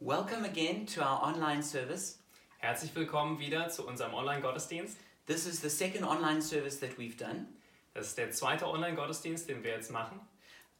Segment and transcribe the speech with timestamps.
[0.00, 2.20] Welcome again to our online service.
[2.58, 4.96] Herzlich willkommen wieder zu unserem Online-Gottesdienst.
[5.26, 7.46] This is the second online service that we've done.
[7.94, 10.20] Das ist der zweite Online-Gottesdienst, den wir jetzt machen.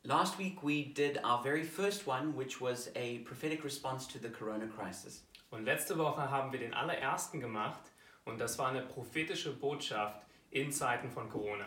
[0.04, 4.28] Last week we did our very first one, which was a prophetic response to the
[4.28, 5.24] corona crisis.
[5.50, 7.90] Und letzte Woche haben wir den allerersten gemacht
[8.24, 11.66] und das war eine prophetische Botschaft in Zeiten von Corona.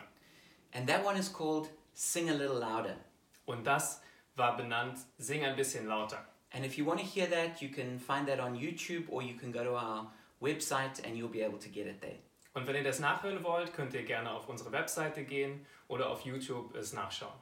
[0.72, 2.96] And that one is called Sing a Little Louder.
[3.44, 4.02] Und das
[4.38, 6.31] war benannt Sing ein bisschen lauter.
[6.54, 9.36] And if you want to hear that, you can find that on YouTube or you
[9.36, 10.08] can go to our
[10.42, 12.20] website and you'll be able to get it there.
[12.54, 16.26] Und wenn ihr das nachhören wollt, könnt ihr gerne auf unsere Webseite gehen oder auf
[16.26, 17.34] YouTube es nachschauen.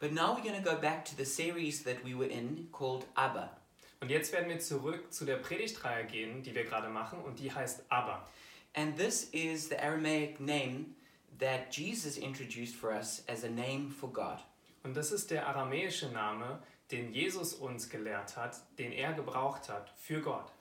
[0.00, 3.06] But now we're going to go back to the series that we were in called
[3.14, 3.56] Abba.
[4.00, 7.52] Und jetzt werden wir zurück zu der Predigtreihe gehen, die wir gerade machen und die
[7.52, 8.26] heißt Abba.
[8.74, 10.96] And this is the Aramaic name
[11.38, 14.38] that Jesus introduced for us as a name for God.
[14.82, 16.60] Und das ist der aramäische Name,
[16.92, 20.52] den Jesus uns gelehrt hat, den er gebraucht hat für Gott.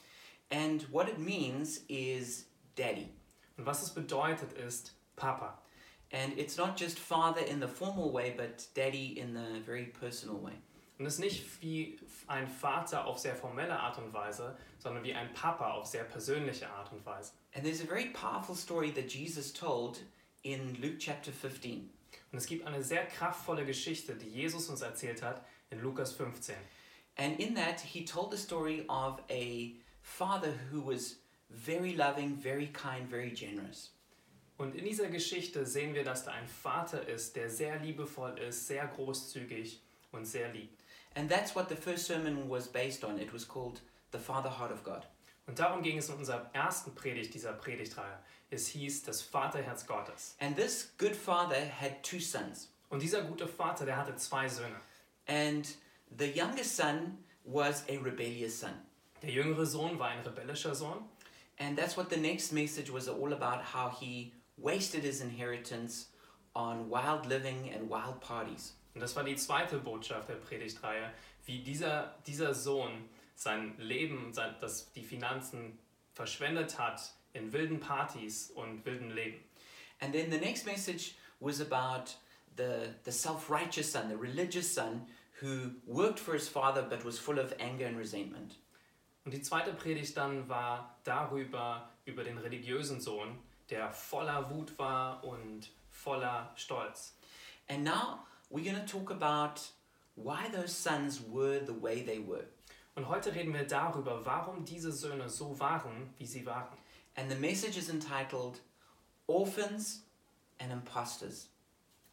[0.50, 3.10] And what it means is daddy.
[3.58, 5.62] Und was es bedeutet ist Papa.
[6.12, 10.42] And it's not just father in the formal way, but daddy in the very personal
[10.42, 10.58] way.
[10.98, 15.14] Und es ist nicht wie ein Vater auf sehr formelle Art und Weise, sondern wie
[15.14, 17.32] ein Papa auf sehr persönliche Art und Weise.
[17.56, 20.04] And there's a very powerful story that Jesus told
[20.44, 21.90] in Luke chapter 15.
[22.32, 26.56] Und es gibt eine sehr kraftvolle Geschichte, die Jesus uns erzählt hat in Lukas 15.
[27.18, 31.18] And in that, he told the story of a father who was
[31.50, 33.92] very loving, very kind, very generous.
[34.58, 38.68] Und in dieser Geschichte sehen wir, dass da ein Vater ist, der sehr liebevoll ist,
[38.68, 40.70] sehr großzügig und sehr lieb.
[41.16, 43.20] And that's what the first sermon was based on.
[43.20, 45.08] It was called The Father Heart of God.
[45.48, 48.20] Und darum ging es in unserer ersten Predigt dieser Predigtreihe.
[48.52, 50.36] Es hieß das Vaterherz Gottes.
[50.40, 52.70] And this good father had two sons.
[52.90, 54.76] Und dieser gute Vater, der hatte zwei Söhne.
[55.26, 55.66] And
[56.18, 58.74] the youngest son was a rebellious son.
[59.22, 61.06] Der jüngere Sohn war ein rebellischer Sohn.
[61.58, 66.08] And that's what the next message was all about how he wasted his inheritance
[66.54, 68.76] on wild living and wild parties.
[68.94, 71.14] Und das war die zweite Botschaft der Predigtreihe,
[71.45, 75.80] wie dieser, dieser Sohn sein Leben, sein, das, die Finanzen
[76.14, 79.39] verschwendet hat in wilden Partys und wilden Leben.
[79.99, 82.15] And then the next message was about
[82.55, 85.08] the, the self righteous son, the religious son,
[85.42, 88.55] who worked for his father but was full of anger and resentment.
[89.25, 93.37] Und die zweite Predigt dann war darüber, über den religiösen Sohn,
[93.69, 97.13] der voller Wut war und voller Stolz.
[97.69, 99.61] And now we're going to talk about
[100.15, 102.45] why those sons were the way they were.
[102.95, 106.77] Und heute reden wir darüber, warum diese Söhne so waren, wie sie waren.
[107.16, 108.60] And the message is entitled
[109.27, 110.04] Orphans
[110.60, 111.49] and Impostors.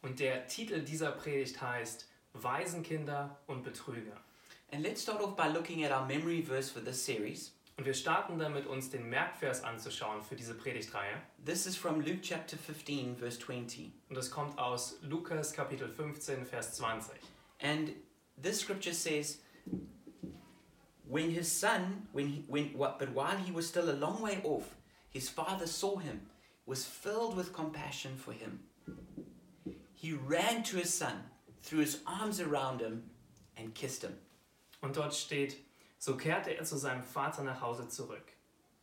[0.01, 4.17] Und der Titel dieser Predigt heißt Waisenkinder und Betrüger.
[4.71, 7.53] And let's start off by looking at our memory verse for this series.
[7.77, 11.21] Und wir starten damit, uns den Merkvers anzuschauen für diese Predigtreihe.
[11.45, 13.91] This is from Luke chapter 15, verse 20.
[14.09, 17.15] Und das kommt aus Lukas Kapitel 15, Vers 20.
[17.61, 17.93] And
[18.41, 19.39] this scripture says,
[21.07, 24.41] When his son, when he, when what, but while he was still a long way
[24.43, 24.75] off,
[25.09, 26.21] his father saw him,
[26.65, 28.59] was filled with compassion for him.
[29.93, 31.23] He ran to his son,
[31.61, 33.03] threw his arms around him,
[33.57, 34.15] and kissed him.
[34.81, 35.57] Und dort steht,
[35.97, 38.31] so kehrte er zu seinem Vater nach Hause zurück.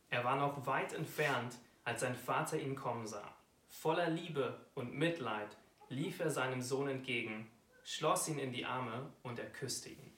[0.09, 3.33] Er war noch weit entfernt, als sein Vater ihn kommen sah.
[3.67, 5.57] Voller Liebe und Mitleid
[5.89, 7.49] lief er seinem Sohn entgegen,
[7.83, 10.11] schloss ihn in die Arme und er küsste ihn.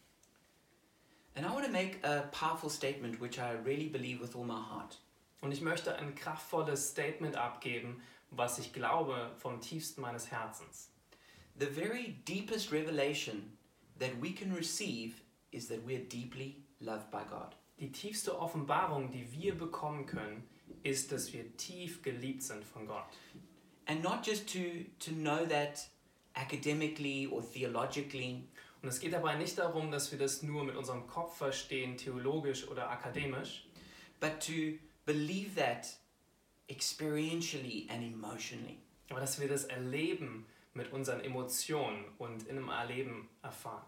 [1.36, 4.60] And I want to make a powerful statement which I really believe with all my
[4.60, 4.98] heart.
[5.42, 8.02] Und ich möchte ein kraftvolles Statement abgeben,
[8.32, 10.92] was ich glaube vom tiefsten meines Herzens.
[11.58, 13.58] The very deepest revelation
[14.00, 15.16] that we can receive
[15.52, 17.56] is that we're deeply loved by God.
[17.80, 20.48] Die tiefste Offenbarung, die wir bekommen können,
[20.84, 23.06] ist, dass wir tief geliebt sind von Gott.
[23.86, 24.60] And not just to,
[25.00, 25.90] to know that
[26.36, 28.44] academically or theologically,
[28.82, 32.68] Und es geht dabei nicht darum, dass wir das nur mit unserem Kopf verstehen, theologisch
[32.68, 33.68] oder akademisch,
[34.22, 34.78] but to
[35.10, 35.88] believe that
[36.68, 38.78] experientially and emotionally.
[39.10, 43.86] aber dass wir das erleben mit unseren Emotionen und in einem Erleben erfahren.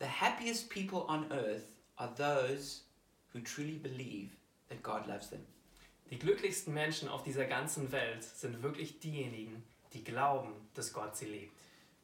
[0.00, 2.84] The happiest people on earth are those
[3.34, 4.30] who truly believe
[4.70, 5.44] that God loves them.
[6.10, 9.62] Die glücklichsten Menschen auf dieser ganzen Welt sind wirklich diejenigen,
[9.92, 11.52] die glauben, dass Gott sie liebt.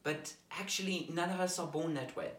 [0.03, 2.29] But actually, none of us are born that way.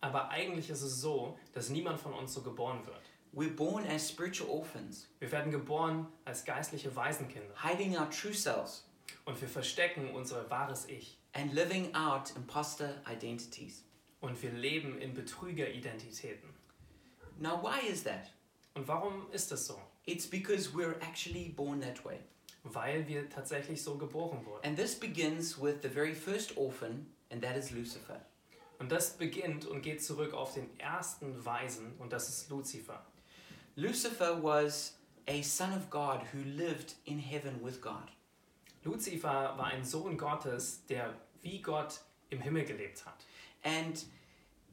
[0.00, 3.02] Aber eigentlich ist es so, dass niemand von uns so geboren wird.
[3.34, 8.86] We're born as spiritual orphans, Wir werden geboren als geistliche Waisenkinder hiding our true selves
[9.24, 13.82] und wir verstecken unser wahres Ich and living out imposter identities.
[14.20, 16.48] und wir leben in Betrügeridentitäten.
[17.40, 18.30] Now, why is that?
[18.74, 19.80] Und warum ist das so?
[20.06, 22.20] It's because we're actually born that way.
[22.62, 24.64] Weil wir tatsächlich so geboren wurden.
[24.64, 28.20] And this begins with the very first orphan, and that is Lucifer.
[28.78, 33.04] Und das beginnt und geht zurück auf den ersten Weisen und das ist Luzifer.
[33.76, 34.92] Lucifer was
[35.26, 38.10] a son of God who lived in heaven with God.
[38.84, 41.98] Lucifer war ein Sohn Gottes, der wie Gott
[42.30, 43.24] im Himmel gelebt hat.
[43.64, 44.04] And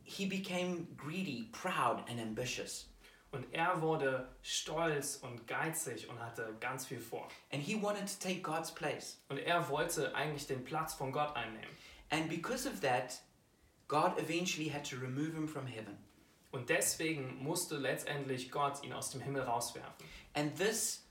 [0.03, 2.86] he became greedy, proud, and ambitious.
[3.31, 7.27] Und er wurde stolz und geizig und hatte ganz viel vor.
[7.51, 9.18] And he wanted to take God's place.
[9.30, 11.69] Und er wollte eigentlich den Platz von Gott einnehmen.
[12.12, 13.19] And because of that,
[13.88, 15.98] God eventually had to remove him from heaven.
[16.51, 20.06] Und deswegen musste letztendlich Gott ihn aus dem Himmel rauswerfen.
[20.33, 21.07] And this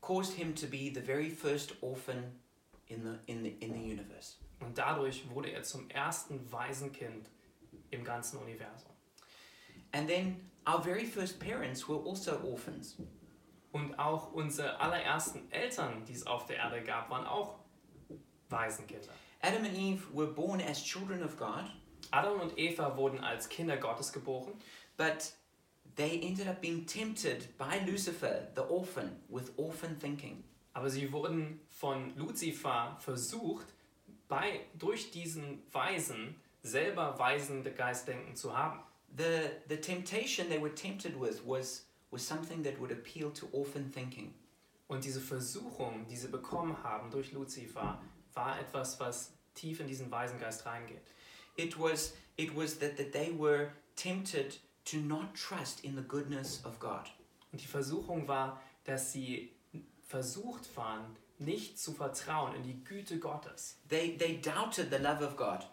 [0.00, 2.38] caused him to be the very first orphan
[2.86, 4.36] in the, in the, in the universe.
[4.60, 7.28] Und dadurch wurde er zum ersten Waisenkind
[7.90, 8.90] im ganzen Universum.
[9.92, 12.96] And then our very first parents were also orphans.
[13.72, 17.58] Und auch unsere allerersten Eltern, die es auf der Erde gab, waren auch
[18.48, 19.12] Waisenkinder.
[19.42, 21.64] Adam and Eve were born as children of God,
[22.10, 24.52] Adam und Eva wurden als Kinder Gottes geboren,
[24.96, 25.32] but
[25.96, 30.44] they ended up being tempted by Lucifer, the orphan, with orphan thinking.
[30.76, 33.66] aber sie wurden von Luzifer versucht,
[34.28, 38.80] bei, durch diesen Weisen selber weisende Geistdenken zu haben.
[39.16, 43.90] The, the temptation they were tempted with was, was something that would appeal to orphan
[43.90, 44.34] thinking.
[44.86, 47.98] Und diese Versuchung, die sie bekommen haben durch Luzifer,
[48.34, 51.00] war etwas, was tief in diesen Waisengeist reingeht.
[51.56, 54.56] It was, it was that, that they were tempted
[54.86, 57.10] to not trust in the goodness of God.
[57.52, 59.52] Und die Versuchung war, dass sie
[60.06, 63.76] versucht waren, nicht zu vertrauen in die Güte Gottes.
[63.88, 65.66] They, they doubted the love of God.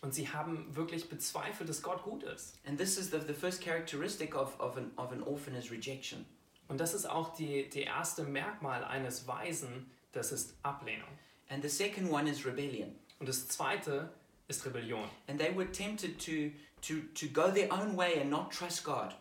[0.00, 2.58] Und sie haben wirklich bezweifelt, dass Gott gut ist.
[2.64, 6.24] And this is the, the first characteristic of, of, an, of an orphan is rejection.
[6.68, 11.08] Und das ist auch die, die erste Merkmal eines Weisen, das ist Ablehnung.
[11.48, 12.94] And the second one is rebellion.
[13.18, 14.12] Und das zweite
[14.48, 15.08] ist Rebellion.
[15.28, 16.50] And they were tempted to,
[16.82, 19.14] to, to go their own way and not trust God.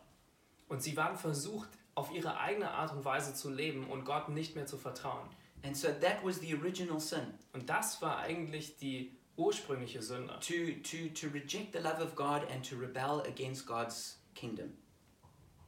[0.69, 4.55] Und sie waren versucht, auf ihre eigene Art und Weise zu leben und Gott nicht
[4.55, 5.27] mehr zu vertrauen.
[5.63, 10.39] And so that was the original sin Und das war eigentlich die ursprüngliche Sünde.
[10.39, 10.53] to,
[10.83, 14.73] to, to reject the love of God and to rebel against God's kingdom.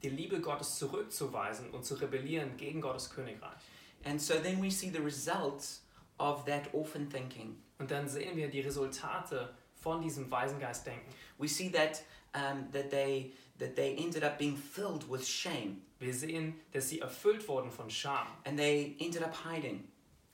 [0.04, 3.60] Die Liebe Gottes zurückzuweisen und zu rebellieren gegen Gottes Königreich.
[4.06, 5.84] And so then we see the results
[6.20, 7.58] of that orphan thinking.
[7.80, 11.14] Und dann sehen wir die Resultate von diesem Waisengeistdenken.
[11.38, 12.04] We see that,
[12.36, 17.00] um, that, they, that they ended up being filled with shame Wir sehen, dass sie
[17.00, 19.86] erfüllt wurden von Scham and they ended up hiding.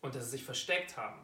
[0.02, 1.20] und dass sie sich versteckt haben.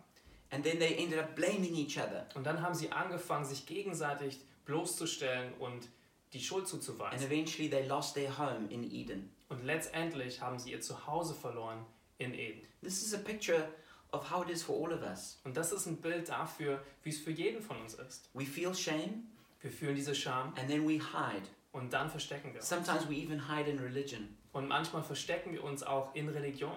[0.52, 2.28] And then they ended up blaming each other.
[2.36, 5.88] Und dann haben sie angefangen, sich gegenseitig bloßzustellen und
[6.34, 7.26] die Schuld And zuzuweisen.
[7.26, 9.30] eventually they lost their home in Eden.
[9.50, 11.86] Und letztendlich haben sie ihr Zuhause verloren
[12.18, 12.62] in Eden.
[12.82, 13.68] This is a picture
[14.12, 15.40] of how it is for all of us.
[15.44, 18.30] Und das ist ein Bild dafür, wie es für jeden von uns ist.
[18.34, 19.28] We feel shame
[19.62, 21.48] Wir fühlen diese Scham and then we hide.
[21.72, 22.70] und dann verstecken wir uns.
[22.70, 24.36] Sometimes we even hide in religion.
[24.54, 26.76] Und manchmal verstecken wir uns auch in Religion.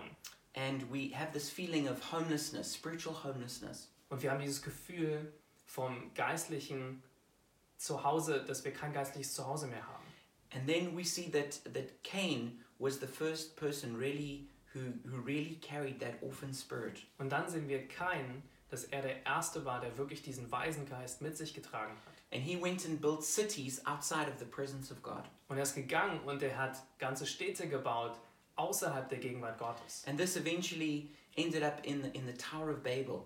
[0.54, 3.88] And we have this feeling of homelessness, spiritual homelessness.
[4.08, 5.32] Und wir haben dieses Gefühl
[5.66, 7.02] vom geistlichen
[7.76, 10.04] Zuhause, dass wir kein geistliches Zuhause mehr haben.
[10.54, 15.58] And then we see that, that Cain was the first person really who, who really
[15.62, 16.98] carried that orphan spirit.
[17.18, 21.36] Und dann sehen wir Kain, dass er der Erste war, der wirklich diesen Waisengeist mit
[21.36, 22.14] sich getragen hat.
[22.32, 25.22] And he went and built cities outside of the presence of God.
[25.48, 28.18] Und er ist gegangen und er hat ganze Städte gebaut
[28.56, 30.02] außerhalb der Gegenwart Gottes.
[30.06, 33.22] And this eventually ended up in the, in the Tower of Babel.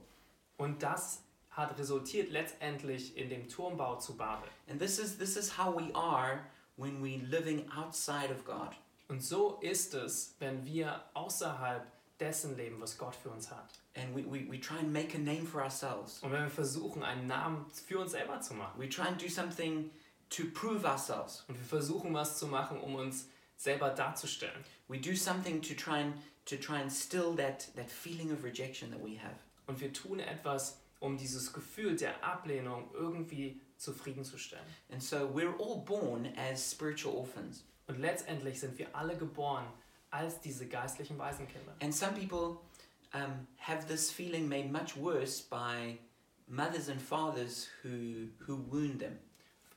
[0.59, 4.49] Und das hat resultiert letztendlich in dem Turmbau zu Babel.
[4.69, 6.45] And this is, this is how we are
[6.77, 8.75] when we're living outside of God.
[9.09, 11.87] Und so ist es, wenn wir außerhalb
[12.21, 13.81] dessen leben, was Gott für uns hat.
[13.95, 16.23] And we, we, we try and make a name for ourselves.
[16.23, 18.79] Und wenn wir versuchen, einen Namen für uns selber zu machen.
[18.79, 19.91] We try and do something
[20.31, 21.45] to prove ourselves.
[21.49, 24.65] Und wir versuchen, was zu machen, um uns selber darzustellen.
[24.89, 26.15] We do something to try and,
[26.47, 29.37] to try and still that, that feeling of rejection that we have.
[29.67, 34.65] Und wir tun etwas, um dieses Gefühl der Ablehnung irgendwie zufriedenzustellen.
[34.91, 37.65] And so we're all born as spiritual orphans.
[37.89, 39.67] Und letztendlich sind wir alle geboren
[40.11, 41.75] als diese geistlichen Waisenkinder.
[41.83, 42.61] And some people
[43.15, 45.99] um, have this feeling made much worse by
[46.47, 49.19] mothers and fathers who, who wound them.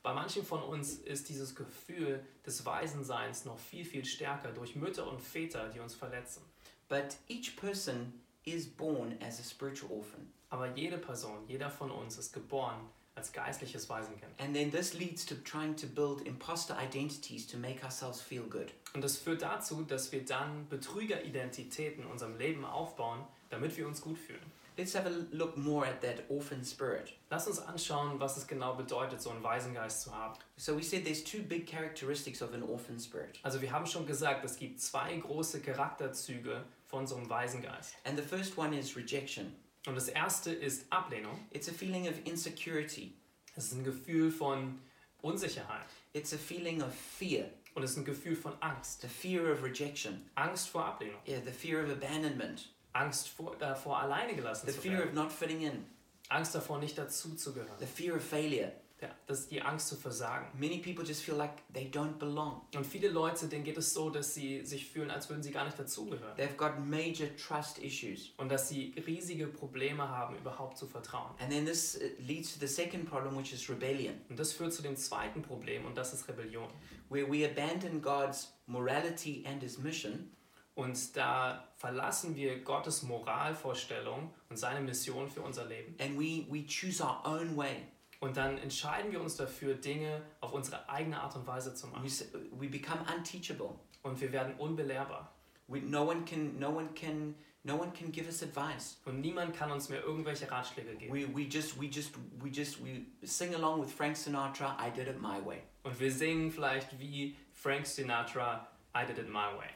[0.02, 5.06] Bei manchen von uns ist dieses Gefühl des Waisenseins noch viel, viel stärker durch Mütter
[5.06, 6.42] und Väter, die uns verletzen.
[6.88, 8.12] But each person
[8.44, 10.32] is born as a spiritual orphan.
[10.50, 12.80] Aber jede Person, jeder von uns ist geboren
[13.14, 14.32] als geistliches Waisenkind.
[14.38, 18.72] And then this leads to trying to build imposter identities to make ourselves feel good.
[18.94, 24.00] Und das führt dazu, dass wir dann Betrügeridentitäten in unserem Leben aufbauen, damit wir uns
[24.00, 24.52] gut fühlen.
[24.78, 27.12] Let's have a look more at that orphan spirit.
[27.28, 30.38] Lass uns anschauen, was es genau bedeutet, so einen Waisengeist zu haben.
[30.56, 33.38] So we said there's two big characteristics of an orphan spirit.
[33.42, 37.94] Also wir haben schon gesagt, es gibt zwei große Charakterzüge von so einem Waisengeist.
[38.04, 39.54] And the first one is rejection.
[39.86, 41.38] Und das erste ist Ablehnung.
[41.50, 43.14] It's a feeling of insecurity.
[43.56, 44.78] Es ist ein Gefühl von
[45.22, 45.86] Unsicherheit.
[46.12, 49.00] It's a feeling of fear, Und es ist ein Gefühl von Angst.
[49.02, 51.20] the fear of rejection, Angst vor Ablehnung.
[51.26, 55.14] yeah, the fear of abandonment, Angst vor, davor, alleine gelassen the zu fear of werden.
[55.14, 55.86] not fitting in,
[56.28, 57.78] Angst davor, nicht dazuzugehören.
[57.78, 58.72] the fear of failure.
[59.02, 60.46] Ja, das ist die Angst zu versagen.
[60.58, 62.60] Many people just feel like they don't belong.
[62.74, 65.64] Und viele Leute, denen geht es so, dass sie sich fühlen, als würden sie gar
[65.64, 66.36] nicht dazugehören.
[66.38, 68.30] They've got major trust issues.
[68.36, 71.32] Und dass sie riesige Probleme haben, überhaupt zu vertrauen.
[71.40, 74.72] And then this uh, leads to the second problem, which is rebellion, Und das führt
[74.72, 76.68] zu dem zweiten Problem und das ist Rebellion.
[77.10, 80.30] where we abandon God's morality and his mission
[80.74, 85.94] Und da verlassen wir Gottes Moralvorstellung und seine Mission für unser Leben.
[86.00, 87.82] and we, we choose our own way.
[88.22, 91.90] Und dann entscheiden wir uns dafür, Dinge auf unsere eigene Art und Weise zu We,
[91.90, 92.06] machen.
[92.06, 93.70] s- we become unteachable.
[94.04, 95.32] Und wir werden unbelehrbar.
[95.66, 98.98] We, no one can no one can no one can give us advice.
[99.06, 101.12] Und niemand kann uns mehr irgendwelche Ratschläge geben.
[101.12, 104.76] We, we just we just we just we sing along with Frank Sinatra.
[104.80, 105.58] I did it my way.
[105.82, 109.70] Und wir singen vielleicht wie Frank Sinatra, I did it my way.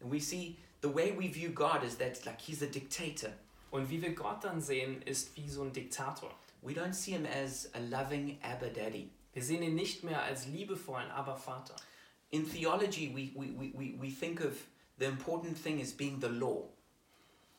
[0.00, 3.30] And we see the way we view God is that like he's a dictator.
[3.72, 6.30] Und wie wir Gott dann sehen, ist wie so ein Diktator.
[6.62, 9.10] We don't see him as a loving Abba Daddy.
[9.32, 11.76] Wir sehen ihn nicht mehr als liebevollen Aber-Vater.
[12.30, 14.54] In theology, we, we, we, we, we think of
[14.98, 16.68] the important thing as being the law.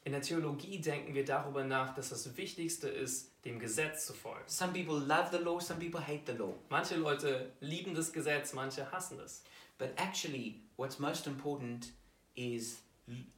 [0.05, 4.47] In der Theologie denken wir darüber nach, dass das Wichtigste ist, dem Gesetz zu folgen.
[4.47, 6.53] Some people love the law, some people hate the law.
[6.69, 9.43] Manche Leute lieben das Gesetz, manche hassen es.
[9.77, 11.93] But actually, what's most important
[12.35, 12.81] is,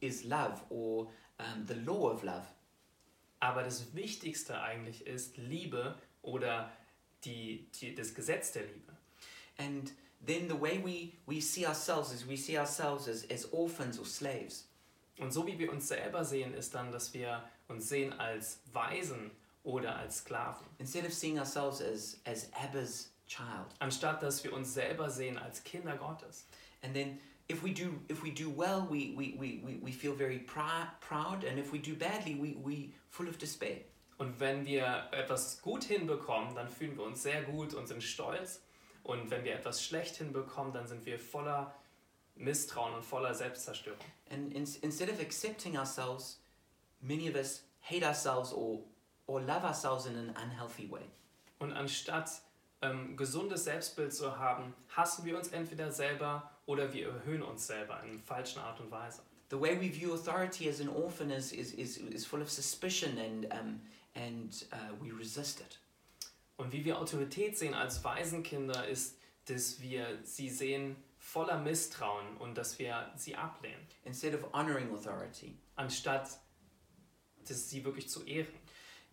[0.00, 2.46] is love or um, the law of love.
[3.42, 6.70] Aber das Wichtigste eigentlich ist Liebe oder
[7.24, 8.96] die, die, das Gesetz der Liebe.
[9.58, 9.92] And
[10.24, 14.06] then the way we, we see ourselves is we see ourselves as, as orphans or
[14.06, 14.68] slaves.
[15.18, 19.32] Und so wie wir uns selber sehen, ist dann, dass wir uns sehen als Waisen
[19.64, 20.64] oder als Sklaven.
[20.78, 23.74] Instead of seeing ourselves as, as Abba's child.
[23.80, 26.46] Anstatt dass wir uns selber sehen als Kinder Gottes.
[26.82, 27.18] And then
[27.48, 31.44] if we do, if we do well, we, we, we, we, feel very prou- proud.
[31.44, 33.78] And if we do badly, we, we full of despair.
[34.18, 38.60] Und wenn wir etwas gut hinbekommen, dann fühlen wir uns sehr gut und sind stolz.
[39.02, 41.74] Und wenn wir etwas schlecht hinbekommen, dann sind wir voller
[42.36, 43.98] Misstrauen und voller Selbstzerstörung.
[44.30, 46.40] And in, instead of accepting ourselves,
[47.00, 48.84] many of us hate ourselves or,
[49.26, 51.04] or love ourselves in an unhealthy way.
[51.58, 52.30] Und anstatt
[52.80, 58.02] ähm, gesundes Selbstbild zu haben, hassen wir uns entweder selber oder wir erhöhen uns selber
[58.04, 59.22] in falschen Art und Weise.
[59.50, 63.18] The way we view authority as an orphan is, is, is, is full of suspicion
[63.18, 63.80] and, um,
[64.14, 65.78] and uh, we resist it.
[66.56, 72.56] Und wie wir Autorität sehen als Waisenkinder, ist, dass wir sie sehen voller Misstrauen und
[72.56, 75.56] dass wir sie ablehnen, Instead of honoring authority.
[75.76, 76.38] anstatt
[77.48, 78.52] dass sie wirklich zu ehren.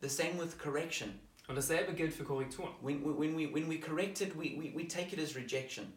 [0.01, 1.19] The same with correction.
[1.47, 2.73] Und dasselbe gilt für Korrekturen.
[2.81, 5.91] When, when, we, when we correct it, we, we, we take it as rejection.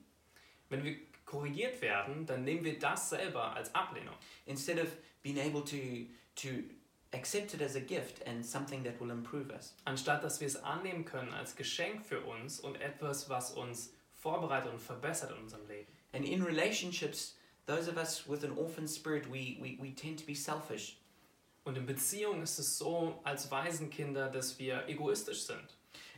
[0.71, 0.97] Wenn wir
[1.33, 4.15] korrigiert werden, dann nehmen wir das selber als Ablehnung.
[4.47, 4.89] Instead of
[5.23, 6.63] being able to, to
[7.13, 9.75] accept it as a gift and something that will improve us.
[9.85, 14.73] Anstatt dass wir es annehmen können als Geschenk für uns und etwas, was uns vorbereitet
[14.73, 15.91] und verbessert in unserem Leben.
[16.13, 17.37] And in relationships,
[17.67, 20.99] those of us with an orphan spirit, we, we, we tend to be selfish.
[21.65, 25.77] Und in Beziehungen ist es so als Waisenkinder, dass wir egoistisch sind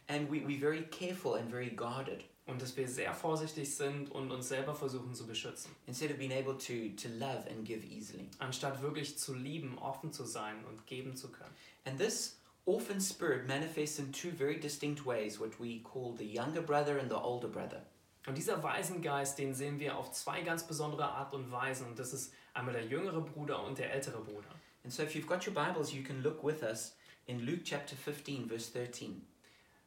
[0.09, 2.25] And we, we're very careful and very guarded.
[2.47, 5.75] Und dass wir sehr vorsichtig sind und uns selber versuchen zu beschützen.
[5.87, 8.29] Instead of being able to, to love and give easily.
[8.39, 11.55] anstatt wirklich zu lieben, offen zu sein und geben zu können.
[11.85, 16.63] And this orphan spirit manifests in two very distinct ways what we call the younger
[16.63, 17.87] brother and the older brother.
[18.27, 21.87] Und dieser Waisengeist, den sehen wir auf zwei ganz besondere Art und Weisen.
[21.87, 24.49] Und das ist einmal der jüngere Bruder und der ältere Bruder.
[24.83, 26.97] And so if you've got your Bibles, you can look with us
[27.27, 29.27] in Luke chapter 15, verse 13.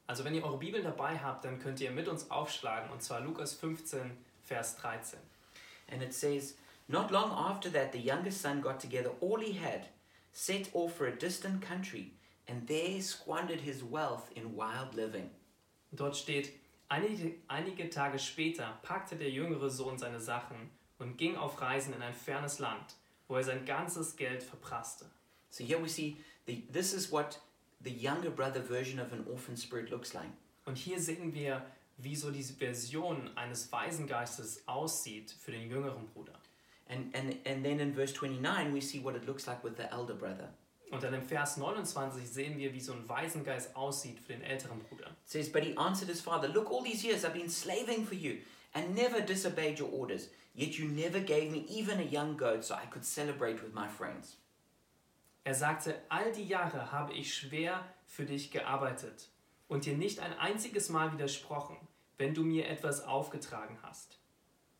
[0.07, 3.19] Also wenn ihr eure Bibeln dabei habt, dann könnt ihr mit uns aufschlagen, und zwar
[3.19, 4.11] Lukas 15,
[4.43, 5.19] Vers 13.
[5.91, 6.55] And it says,
[6.87, 9.89] Not long after that, the youngest son got together all he had,
[10.31, 12.13] set off for a distant country,
[12.47, 15.29] and there squandered his wealth in wild living.
[15.91, 16.53] Dort steht,
[16.87, 22.01] einige, einige Tage später packte der jüngere Sohn seine Sachen und ging auf Reisen in
[22.01, 22.95] ein fernes Land,
[23.27, 25.05] wo er sein ganzes Geld verprasste.
[25.49, 27.39] So here we see the, this is what
[27.83, 30.29] the younger brother version of an orphan spirit looks like.
[30.65, 31.61] Und hier sehen wir,
[31.97, 36.33] wie so diese Version eines Waisengeistes aussieht für den jüngeren Bruder.
[36.89, 39.91] And, and, and then in verse 29, we see what it looks like with the
[39.91, 40.53] elder brother.
[40.89, 44.79] Und dann im Vers 29 sehen wir, wie so ein Waisengeist aussieht für den älteren
[44.79, 45.07] Bruder.
[45.07, 48.15] It says, But he answered his father, Look, all these years I've been slaving for
[48.15, 48.37] you
[48.73, 50.29] and never disobeyed your orders.
[50.55, 53.87] Yet you never gave me even a young goat so I could celebrate with my
[53.87, 54.37] friends.
[55.47, 59.29] Er sagte, all die Jahre habe ich schwer für dich gearbeitet
[59.69, 61.77] und dir nicht ein einziges Mal widersprochen,
[62.17, 64.19] wenn du mir etwas aufgetragen hast.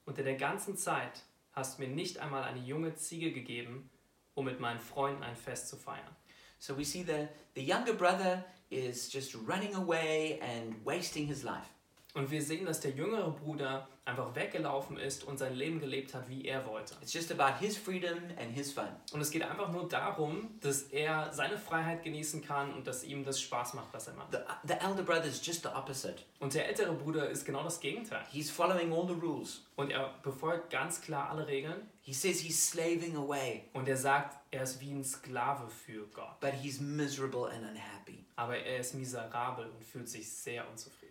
[0.03, 3.89] Unter der ganzen Zeit hast mir nicht einmal eine junge Ziege gegeben,
[4.33, 6.13] um mit meinen Freunden ein Fest zu feiern.
[6.59, 11.76] So we see the, the younger brother is just running away and wasting his life.
[12.17, 16.27] Und wir sehen, dass der jüngere Bruder einfach weggelaufen ist und sein Leben gelebt hat,
[16.29, 16.95] wie er wollte.
[17.01, 18.87] It's just about his freedom and his fun.
[19.11, 23.23] Und es geht einfach nur darum, dass er seine Freiheit genießen kann und dass ihm
[23.23, 24.31] das Spaß macht, was er macht.
[24.31, 26.15] The, the elder brother is just the opposite.
[26.39, 28.23] Und der ältere Bruder ist genau das Gegenteil.
[28.31, 29.63] He's following all the rules.
[29.75, 31.87] Und er befolgt ganz klar alle Regeln.
[32.01, 36.39] He says he's slaving away, Und er sagt, er ist wie ein Sklave für Gott.
[36.39, 38.25] but he's miserable and unhappy.
[38.37, 41.06] Aber er ist miserabel und fühlt sich sehr unzufrieden.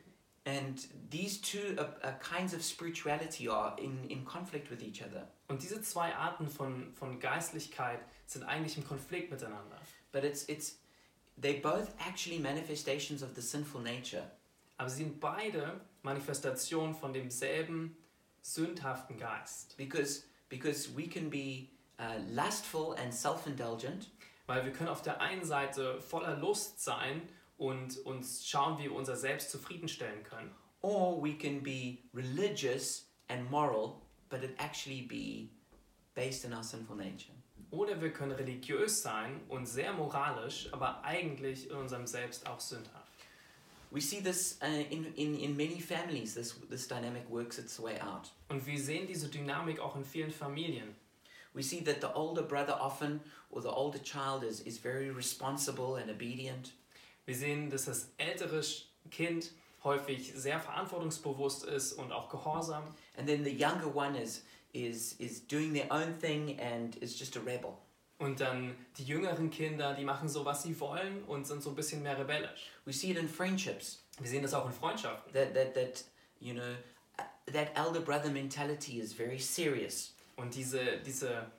[0.46, 0.78] And
[1.10, 5.26] these two uh, uh, kinds of spirituality are in, in conflict with each other.
[5.48, 9.76] Und diese zwei Arten von, von Geistlichkeit sind eigentlich im Konflikt miteinander.
[10.12, 10.78] But it's, it's,
[11.40, 14.22] they're both actually manifestations of the sinful nature.
[14.78, 17.96] Aber sie sind beide Manifestationen von demselben
[18.42, 19.76] sündhaften Geist.
[19.76, 24.10] Because, because we can be uh, lustful and self indulgent,
[24.46, 27.22] Weil wir können auf der einen Seite voller Lust sein
[27.58, 30.54] und uns schauen, wie wir unser Selbst zufriedenstellen können.
[30.86, 35.50] or we can be religious and moral, but it actually be
[36.14, 37.32] based in our sinful nature.
[37.72, 43.04] Oder wir können religiös sein und sehr moralisch, aber eigentlich in unserem Selbst auch sündhaft.
[43.90, 47.98] We see this uh, in, in, in many families, this, this dynamic works its way
[48.00, 48.30] out.
[48.48, 50.94] Und wir sehen diese Dynamik auch in vielen Familien.
[51.52, 55.96] We see that the older brother often, or the older child, is, is very responsible
[55.96, 56.72] and obedient.
[57.26, 58.62] Wir sehen, dass das ältere
[59.10, 59.52] Kind
[59.84, 62.84] häufig sehr verantwortungsbewusst ist und auch gehorsam.
[63.16, 67.36] And then the younger one is, is, is doing their own thing and is just
[67.36, 67.76] a rebel.
[68.18, 71.76] Und dann die jüngeren Kinder, die machen so, was sie wollen und sind so ein
[71.76, 72.70] bisschen mehr rebellisch.
[72.86, 75.32] We see it in friendships Wir sehen das auch in Freundschaften.
[75.34, 76.04] that, that, that
[76.40, 76.76] you know,
[77.52, 80.14] that elder brother mentality is very serious.
[80.36, 81.50] Und diese, diese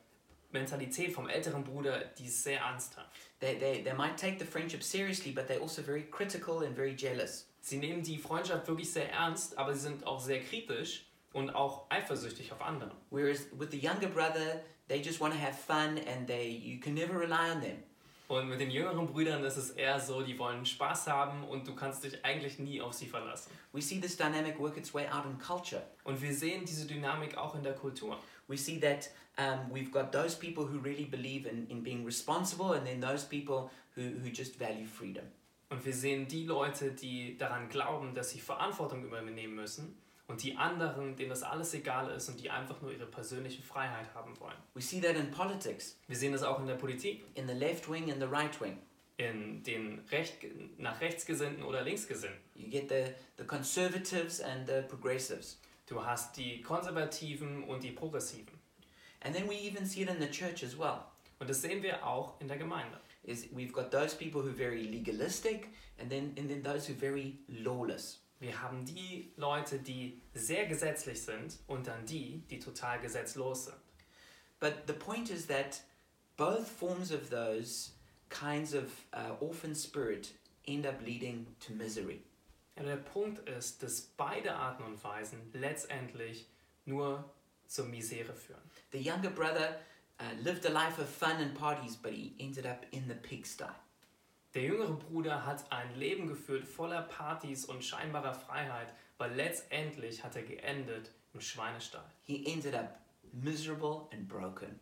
[0.52, 3.12] Mentalität vom älteren Bruder, die ist sehr ernsthaft.
[3.40, 6.96] They, they, they might take the friendship seriously, but they're also very critical and very
[6.96, 7.46] jealous.
[7.62, 11.86] Sie nehmen die Freundschaft wirklich sehr ernst, aber sie sind auch sehr kritisch und auch
[11.90, 12.92] eifersüchtig auf andere.
[13.12, 16.94] Whereas with the younger brother, they just want to have fun and they you can
[16.94, 17.84] never rely on them.
[18.30, 21.74] Und mit den jüngeren Brüdern ist es eher so, die wollen Spaß haben und du
[21.74, 23.52] kannst dich eigentlich nie auf sie verlassen.
[23.72, 25.82] We see this dynamic work its way out in culture.
[26.04, 28.18] Und wir sehen diese Dynamik auch in der Kultur.
[28.48, 32.74] We see that um, we've got those people who really believe in, in being responsible,
[32.74, 35.26] and then those people who, who just value freedom.
[35.70, 40.56] Und wir sehen die Leute, die daran glauben, dass sie Verantwortung übernehmen müssen und die
[40.56, 44.56] anderen, denen das alles egal ist und die einfach nur ihre persönliche Freiheit haben wollen.
[44.76, 47.90] We see that in politics, Wir sehen das auch in der Politik, in the left
[47.92, 48.78] wing and the right wing.
[49.18, 50.36] in den Recht,
[50.78, 52.40] nach rechtsgesinnten oder linksgesinnten.
[52.56, 55.60] You get the, the conservatives and the progressives.
[55.88, 58.60] Du hast die Konservativen und die Progressiven.
[59.22, 61.06] And then we even see it in the church as well.
[61.40, 63.00] Und das sehen wir auch in der Gemeinde.
[63.24, 65.70] Is we've got those people who are very legalistic,
[66.00, 68.20] and then and then those who are very lawless.
[68.40, 73.78] Wir haben die Leute, die sehr gesetzlich sind und dann die, die total gesetzlos sind.
[74.60, 75.82] But the point is that
[76.36, 77.92] both forms of those
[78.30, 80.34] kinds of uh, orphan spirit
[80.68, 82.22] end up leading to misery.
[82.78, 86.48] Ja, der Punkt ist, dass beide Arten und Weisen letztendlich
[86.86, 87.28] nur
[87.66, 88.62] zur Misere führen.
[88.92, 89.80] The younger brother
[90.22, 93.66] uh, lived a life of fun and parties, but he ended up in the pigsty.
[94.54, 100.36] Der jüngere Bruder hat ein Leben geführt voller Partys und scheinbarer Freiheit, weil letztendlich hat
[100.36, 102.06] er geendet im Schweinestall.
[102.24, 103.00] He ended up
[103.34, 104.80] miserable and broken.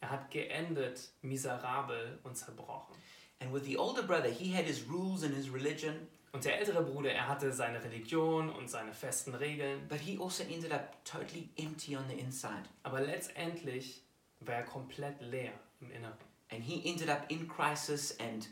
[0.00, 2.96] Er hat geendet miserabel und zerbrochen.
[3.40, 6.82] And with the older brother, he had his rules and his religion, Und der ältere
[6.82, 11.48] Bruder, er hatte seine Religion und seine festen Regeln, but he also ended up totally
[11.56, 12.64] empty on the inside.
[12.82, 14.02] aber letztendlich
[14.40, 16.16] war er komplett leer im Inneren.
[16.50, 18.48] And he ended up in crisis and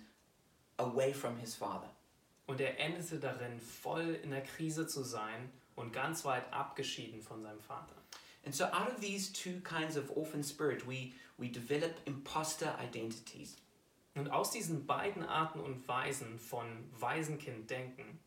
[0.79, 1.91] away from his father.
[2.47, 7.43] Und er endete darin, voll in der Krise zu sein und ganz weit abgeschieden von
[7.43, 7.95] seinem Vater.
[8.45, 13.57] And so, out of these two kinds of orphan spirit, we, we develop imposter identities.
[14.17, 16.67] Und aus diesen beiden Arten und Weisen von
[16.99, 18.19] Waisenkind-Denken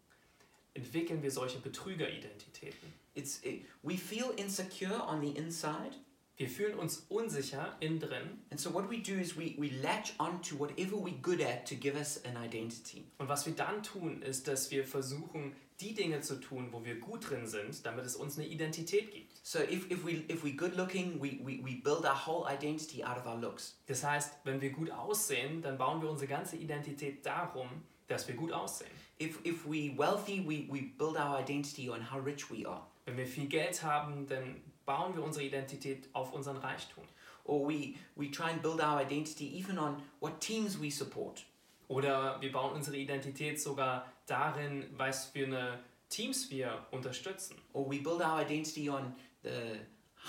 [0.73, 2.93] entwickeln wir solche Betrügeridentitäten.
[3.15, 5.95] It's, it, we feel insecure on the inside,
[6.39, 10.13] Wir fühlen uns unsicher innen drin and so what we do is we, we latch
[10.19, 13.03] onto whatever we're good at to give us an identity.
[13.17, 16.99] und was wir dann tun, ist, dass wir versuchen, die Dinge zu tun, wo wir
[16.99, 19.39] gut drin sind, damit es uns eine Identität gibt.
[19.43, 23.03] So if, if, we, if we're good looking, we, we, we build our whole identity
[23.03, 23.79] out of our looks.
[23.87, 27.69] Das heißt, wenn wir gut aussehen, dann bauen wir unsere ganze Identität darum,
[28.07, 28.91] dass wir gut aussehen.
[29.21, 32.85] If, if we're wealthy, we, we build our identity on how rich we are.
[33.05, 37.03] Wenn wir viel Geld haben, dann bauen wir unsere Identität auf unseren Reichtum.
[37.43, 41.45] Or we, we try and build our identity even on what teams we support.
[41.87, 47.55] Oder wir bauen unsere Identität sogar darin, was für eine Teams wir unterstützen.
[47.73, 49.79] Or we build our identity on the,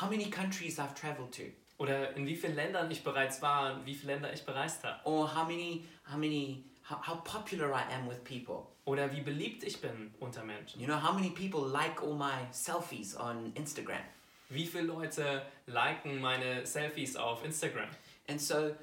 [0.00, 1.44] how many countries I've traveled to.
[1.78, 5.00] Oder in wie vielen Ländern ich bereits war und wie viele Länder ich bereist habe.
[5.04, 8.66] Or how many, how many, how, how popular I am with people.
[8.84, 10.80] Oder wie beliebt ich bin unter Menschen.
[10.80, 14.02] You know, how many people like all my selfies on Instagram.
[14.50, 17.88] Wie viele Leute liken meine Selfies auf Instagram.
[18.28, 18.74] And so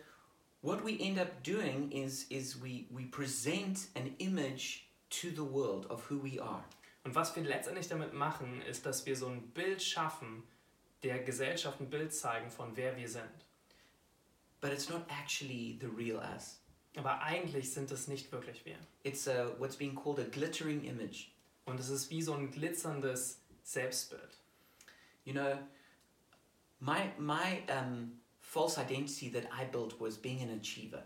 [0.61, 5.89] what we end up doing is, is we, we present an image to the world
[5.89, 6.63] of who we are.
[7.03, 10.43] Und was wir letztendlich damit machen, ist, dass wir so ein Bild schaffen,
[11.03, 13.45] der Gesellschaft ein Bild zeigen von wer wir sind.
[14.59, 16.59] But it's not actually the real us.
[16.97, 18.77] Aber eigentlich sind es nicht wirklich wir.
[19.03, 21.31] It's a, what's being called a glittering image.
[21.65, 24.37] Und es ist wie so ein glitzerndes Selbstbild.
[25.23, 25.59] You know,
[26.79, 31.03] my, my um, false identity that I built was being an achiever.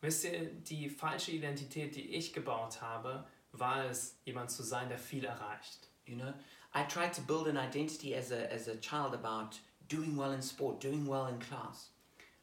[0.00, 4.98] Wisst ihr, die falsche Identität, die ich gebaut habe, war es, jemand zu sein, der
[4.98, 5.88] viel erreicht.
[6.06, 6.32] You know,
[6.74, 9.58] I tried to build an identity as a, as a child about
[9.88, 11.92] doing well in sport, doing well in class.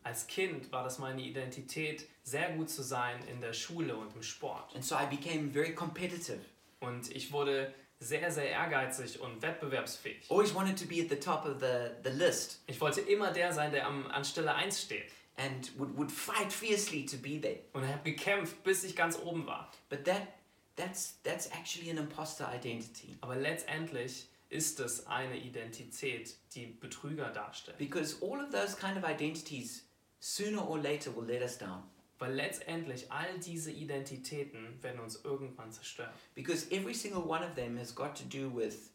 [0.03, 4.23] Als Kind war das meine Identität, sehr gut zu sein in der Schule und im
[4.23, 4.73] Sport.
[4.75, 6.39] And so I became very competitive.
[6.79, 10.29] Und ich wurde sehr, sehr ehrgeizig und wettbewerbsfähig.
[10.29, 13.51] Always wanted to be at the top of the, the list Ich wollte immer der
[13.51, 15.11] sein, der am, an Stelle 1 steht.
[15.37, 17.59] And would, would fight fiercely to be there.
[17.73, 19.71] Und er ich habe gekämpft, bis ich ganz oben war.
[19.89, 20.27] But that,
[20.75, 23.17] that's, that's actually an imposter identity.
[23.21, 27.77] Aber letztendlich ist es eine Identität, die Betrüger darstellt.
[27.77, 29.85] Because all of those kind of identities,
[30.19, 31.83] sooner or later, will let us down.
[32.19, 36.11] Weil letztendlich all diese Identitäten werden uns irgendwann zerstören.
[36.33, 38.91] Because every single one of them has got to do with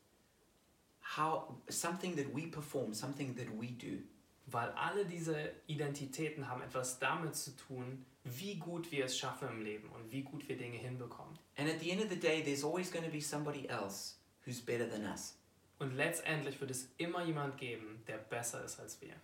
[1.17, 4.03] how something that we perform, something that we do.
[4.47, 9.63] Weil alle diese Identitäten haben etwas damit zu tun, wie gut wir es schaffen im
[9.63, 11.39] Leben und wie gut wir Dinge hinbekommen.
[11.57, 14.61] And at the end of the day, there's always going to be somebody else who's
[14.61, 15.37] better than us.
[15.79, 19.15] Und letztendlich wird es immer jemand geben, der besser ist als wir.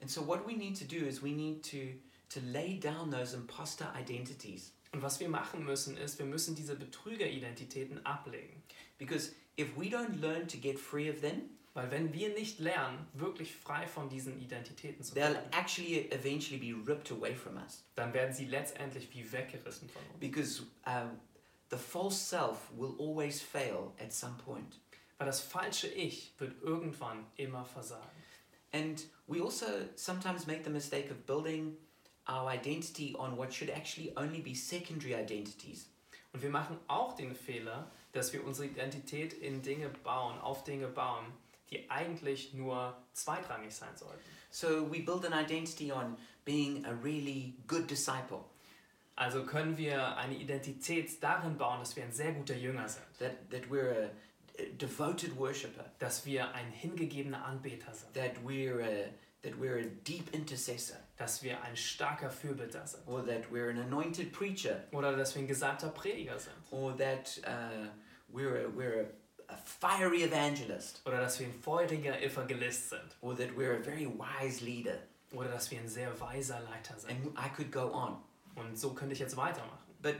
[0.00, 1.98] And so, what we need to do is we need to,
[2.30, 4.72] to lay down those imposter identities.
[4.92, 8.62] Und was wir machen müssen, ist, wir müssen diese Betrügeridentitäten ablegen.
[8.98, 13.06] Because if we don't learn to get free of them, Weil wenn wir nicht lernen,
[13.12, 17.84] wirklich frei von diesen Identitäten zu they'll werden, actually eventually be ripped away from us.
[17.96, 20.18] dann werden sie letztendlich wie weggerissen von uns.
[20.18, 21.20] Because um,
[21.68, 24.80] the false self will always fail at some point.
[25.18, 28.22] Weil das falsche Ich wird irgendwann immer versagen.
[28.72, 31.76] And we also sometimes make the mistake of building
[32.26, 35.90] our identity on what should actually only be secondary identities.
[36.32, 40.88] Und wir machen auch den Fehler, dass wir unsere Identität in Dinge bauen, auf Dinge
[40.88, 41.26] bauen,
[41.70, 44.20] die eigentlich nur zweitrangig sein sollten.
[44.50, 48.44] So we build an identity on being a really good disciple,
[49.16, 53.50] Also können wir eine Identität darin bauen, dass wir ein sehr guter Jünger sind, that,
[53.50, 54.10] that we're
[54.58, 59.08] a, devoted worshiper, dass wir ein hingegebener Anbeter sind, that we're a,
[59.42, 63.06] that we're a deep intercessor, dass wir ein starker Fürbitter sind.
[63.06, 66.54] Or that we're an anointed preacher, oder dass wir ein gesalbter Prediger sind.
[66.70, 67.88] Or that uh,
[68.28, 69.06] we're, a, we're a,
[69.48, 74.06] a fiery evangelist, oder dass wir ein feuriger Evangelist sind or that we're a very
[74.06, 74.98] wise leader.
[75.32, 77.10] oder dass wir ein sehr weiser Leiter sind.
[77.10, 78.16] And I could go on.
[78.54, 79.78] Und so könnte ich jetzt weitermachen.
[80.00, 80.16] But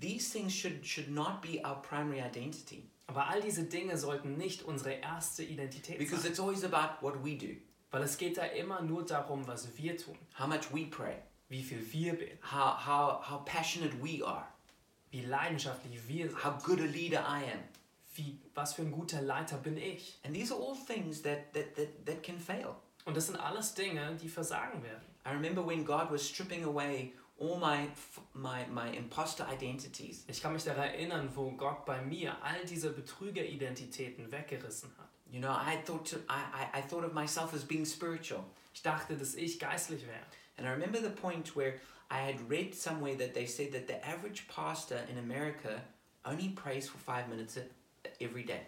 [0.00, 4.62] these things should, should not be our primary identity Aber all diese Dinge sollten nicht
[4.62, 7.56] unsere erste Identität because sein, it's always about what we do,
[7.90, 11.16] weil es geht da immer nur darum, was wir tun, how much we pray,
[11.48, 14.46] wie viel wir beten, how, how, how passionate we are,
[15.10, 17.60] wie leidenschaftlich wir sind, how good a leader I am.
[18.16, 20.18] Wie, was für ein guter Leiter bin ich.
[20.24, 22.76] And these are all things that, that, that, that can fail.
[23.04, 25.04] Und das sind alles Dinge, die versagen werden.
[25.24, 27.88] I remember when God was stripping away all my,
[28.34, 30.24] my, my imposter identities.
[30.28, 35.08] Ich kann mich daran erinnern, wo Gott bei mir all diese Betrügeridentitäten weggerissen hat.
[35.30, 38.44] You know, I thought, to, I, I, I thought of myself as being spiritual.
[38.72, 40.24] Ich dachte, dass ich geistlich wäre.
[40.56, 41.74] And I remember the point where
[42.10, 45.82] I had read somewhere that they said that the average pastor in America
[46.24, 47.58] only prays for five minutes
[48.20, 48.60] every day.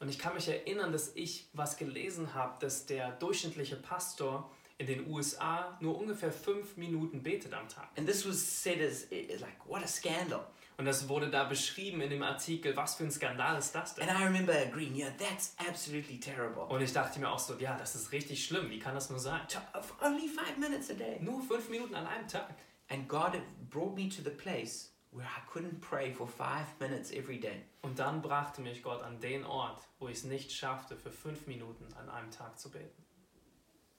[0.00, 4.86] Und ich kann mich erinnern, dass ich was gelesen habe, dass der durchschnittliche Pastor in
[4.86, 7.88] den USA nur ungefähr fünf Minuten betet am Tag.
[7.96, 10.46] And this was said as like, what a scandal.
[10.76, 14.08] Und das wurde da beschrieben in dem Artikel, was für ein Skandal ist das denn?
[14.08, 16.62] And I remember agreeing, yeah, that's absolutely terrible.
[16.62, 19.20] Und ich dachte mir auch so, ja, das ist richtig schlimm, wie kann das nur
[19.20, 19.40] sein?
[19.72, 21.18] Of Only five minutes a day.
[21.20, 22.54] Nur fünf Minuten an einem Tag.
[22.88, 23.40] And God
[23.70, 27.62] brought me to the place where I couldn't pray for five minutes every day.
[27.82, 31.46] Und dann brachte mich Gott an den Ort, wo ich es nicht schaffte, für fünf
[31.46, 33.02] Minuten an einem Tag zu beten.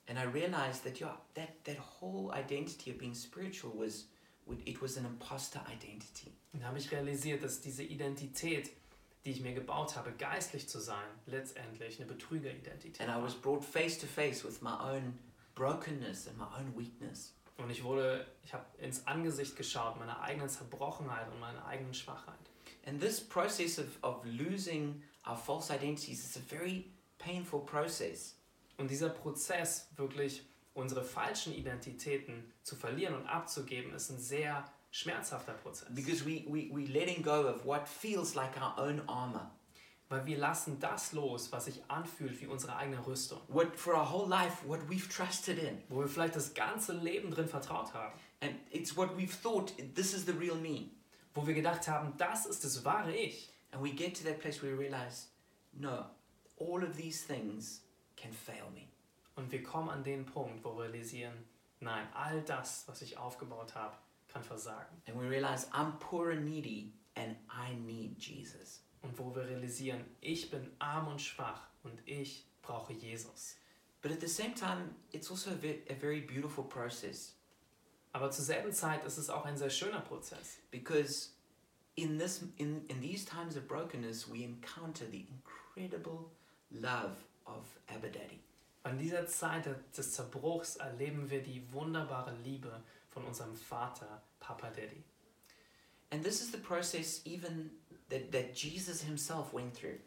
[0.08, 4.08] And I realized that yeah, that, that whole identity of being spiritual was
[4.66, 6.32] it was an imposter identity.
[6.54, 8.70] Und habe ich realisiert, dass diese Identität,
[9.26, 13.24] die ich mir gebaut habe, geistlich zu sein, letztendlich eine Betrügeridentität And I war.
[13.24, 15.18] was brought face to face with my own
[15.56, 17.34] brokenness and my own weakness.
[17.58, 22.36] Und ich wurde, ich habe ins Angesicht geschaut, meiner eigenen Zerbrochenheit und meiner eigenen Schwachheit.
[22.86, 26.86] And this process of, of losing our false identities is a very
[27.18, 28.36] painful process.
[28.78, 35.54] Und dieser Prozess, wirklich unsere falschen Identitäten zu verlieren und abzugeben, ist ein sehr schmerzhafter
[35.54, 35.88] Prozess.
[35.92, 39.50] Because we, we, we letting go of what feels like our own armor.
[40.16, 43.42] Weil wir lassen das los, was sich anfühlt wie unsere eigene Rüstung.
[43.50, 45.84] What for our whole life, what we've trusted in.
[45.90, 48.18] Wo wir vielleicht das ganze Leben drin vertraut haben.
[48.40, 50.92] And it's what we've thought, this is the real me.
[51.34, 53.52] Wo wir gedacht haben, das ist das wahre Ich.
[53.72, 55.28] And we get to that place where we realize,
[55.74, 56.06] no,
[56.62, 57.82] all of these things
[58.16, 58.88] can fail me.
[59.36, 61.34] Und wir kommen an den Punkt, wo wir realisieren,
[61.82, 63.98] nein, all das, was ich aufgebaut habe,
[64.30, 64.96] kann versagen.
[65.10, 68.85] And we realize I'm poor and needy and I need Jesus.
[69.06, 73.56] Und wo wir realisieren, ich bin arm und schwach und ich brauche Jesus.
[74.02, 77.36] But at the same time, it's also a, ve- a very beautiful process
[78.14, 80.58] Aber zur selben Zeit ist es auch ein sehr schöner Prozess.
[80.72, 81.30] because
[81.96, 86.32] in this in, in these times of brokenness we encounter the incredible
[86.72, 87.16] love
[87.46, 88.40] of Abba Daddy.
[88.84, 95.04] An dieser Zeit des Zerbruchs erleben wir die wunderbare Liebe von unserem Vater, Papa Daddy.
[96.12, 97.72] And this is the process even
[98.10, 100.00] that, that Jesus himself went through.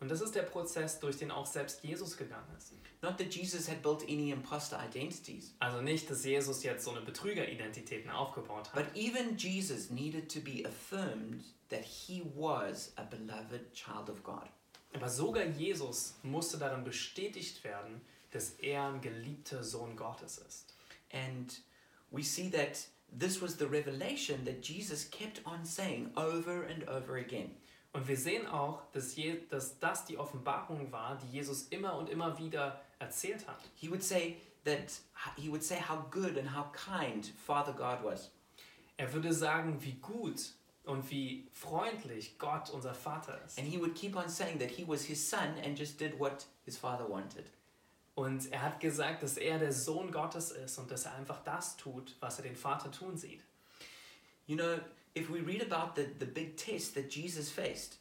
[0.00, 2.72] Und das ist der Prozess, durch den auch selbst Jesus gegangen ist.
[3.02, 7.00] Not that Jesus had built any imposter identities, Also nicht, dass Jesus jetzt so eine
[7.00, 8.74] Betrügeridentitäten aufgebaut hat.
[8.74, 14.48] but even Jesus needed to be affirmed that he was a beloved child of God.
[14.94, 20.74] Aber sogar Jesus musste darin bestätigt werden, dass er ein geliebter Sohn Gottes ist.
[21.12, 21.60] And
[22.10, 27.16] we see that this was the revelation that Jesus kept on saying over and over
[27.16, 27.50] again.
[27.92, 32.10] Und wir sehen auch, dass, je, dass das die Offenbarung war, die Jesus immer und
[32.10, 33.60] immer wieder erzählt hat.
[33.74, 35.00] He would say that
[35.36, 38.30] he would say how good and how kind Father God was.
[38.98, 40.52] Er würde sagen, wie gut
[40.84, 43.58] und wie freundlich Gott, unser Vater, ist.
[43.58, 46.46] And he would keep on saying that he was his son and just did what
[46.64, 47.44] his father wanted.
[48.18, 51.76] Und er hat gesagt, dass er der Sohn Gottes ist und dass er einfach das
[51.76, 53.44] tut, was er den Vater tun sieht.
[54.48, 54.80] You know,
[55.16, 58.00] if we read about the, the big test that Jesus faced,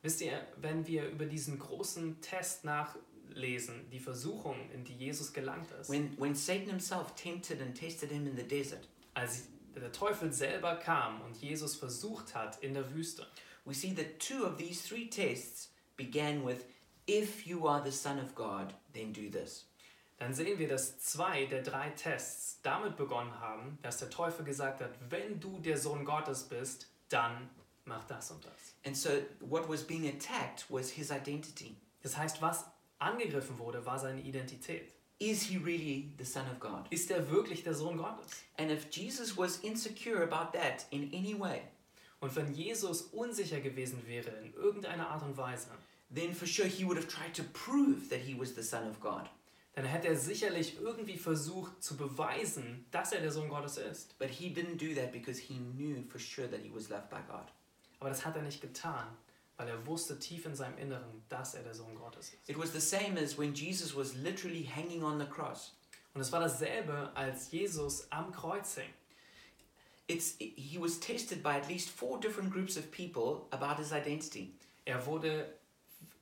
[0.00, 5.70] Wisst ihr, wenn wir über diesen großen Test nachlesen, die Versuchung, in die Jesus gelangt
[5.80, 10.32] ist, when, when Satan himself tempted and tested him in the desert, als der Teufel
[10.32, 13.26] selber kam und Jesus versucht hat in der Wüste,
[13.64, 16.66] we see that two of these three tests began with,
[17.06, 19.66] If you are the Son of God, then do this.
[20.18, 24.80] dann sehen wir, dass zwei der drei Tests damit begonnen haben, dass der Teufel gesagt
[24.80, 27.50] hat, wenn du der Sohn Gottes bist, dann
[27.84, 28.76] mach das und das.
[28.86, 31.76] And so, what was being attacked was his identity.
[32.02, 32.64] Das heißt, was
[32.98, 34.92] angegriffen wurde, war seine Identität.
[35.18, 36.86] Is he really the Son of God?
[36.90, 38.42] Ist er wirklich der Sohn Gottes?
[38.56, 41.62] And if Jesus was insecure about that in any way,
[42.24, 45.68] Und wenn Jesus unsicher gewesen wäre in irgendeiner Art und Weise,
[46.14, 49.00] then for sure he would have tried to prove that he was the Son of
[49.00, 49.28] God.
[49.74, 54.16] dann hätte er sicherlich irgendwie versucht zu beweisen, dass er der Sohn Gottes ist.
[54.18, 57.20] But he didn't do that because he knew for sure that he was loved by
[57.26, 57.52] God.
[57.98, 59.08] Aber das hat er nicht getan,
[59.56, 62.48] weil er wusste tief in seinem Inneren, dass er der Sohn Gottes ist.
[62.48, 65.76] It was the same as when Jesus was literally hanging on the cross.
[66.14, 68.90] Und es war dasselbe, als Jesus am Kreuz hing.
[70.06, 74.54] It's, he was tested by at least four different groups of people about his identity.
[74.84, 75.58] Er wurde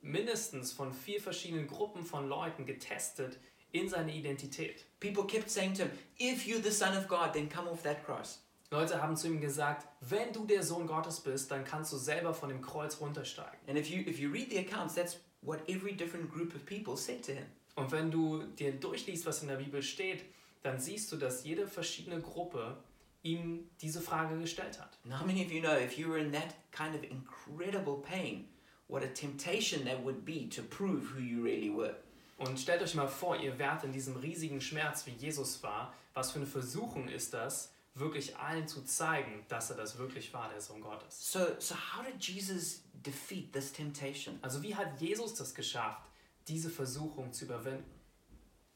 [0.03, 3.39] mindestens von vier verschiedenen Gruppen von Leuten getestet
[3.71, 4.85] in seine Identität.
[4.99, 8.05] People kept saying to him, If you're the Son of God, then come off that
[8.05, 8.43] cross.
[8.69, 12.33] Leute haben zu ihm gesagt, wenn du der Sohn Gottes bist, dann kannst du selber
[12.33, 13.59] von dem Kreuz runtersteigen.
[13.67, 16.97] And if you, if you read the accounts, that's what every different group of people
[16.97, 17.45] said to him.
[17.75, 20.23] Und wenn du dir durchliest, was in der Bibel steht,
[20.61, 22.77] dann siehst du, dass jede verschiedene Gruppe
[23.23, 24.97] ihm diese Frage gestellt hat.
[25.05, 28.47] Now, how many of you know if you were in that kind of incredible pain,
[28.87, 31.95] what a temptation that would be to prove who you really were.
[32.37, 35.93] Und stellt euch mal vor, ihr wärt in diesem riesigen Schmerz, wie Jesus war.
[36.13, 40.49] Was für eine Versuchung ist das, wirklich allen zu zeigen, dass er das wirklich war,
[40.49, 41.31] der Sohn Gottes.
[41.31, 44.39] So, so how did Jesus defeat this temptation?
[44.41, 46.03] Also wie hat Jesus das geschafft,
[46.47, 47.85] diese Versuchung zu überwinden?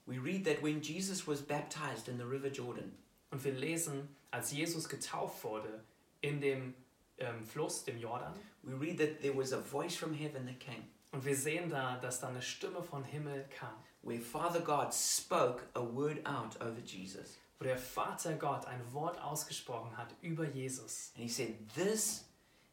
[0.05, 2.93] We read that when Jesus was baptized in the River Jordan,
[3.29, 5.83] Und wir lesen, als Jesus getauft wurde
[6.21, 6.73] in dem
[7.19, 10.83] ähm, Fluss, dem Jordan, we read that there was a voice from heaven that came,
[11.11, 15.63] und wir sehen da, dass da eine Stimme von Himmel kam, where Father God spoke
[15.73, 17.37] a word out over Jesus.
[17.59, 21.11] wo der Vater Gott ein Wort ausgesprochen hat über Jesus.
[21.15, 22.25] And he said, This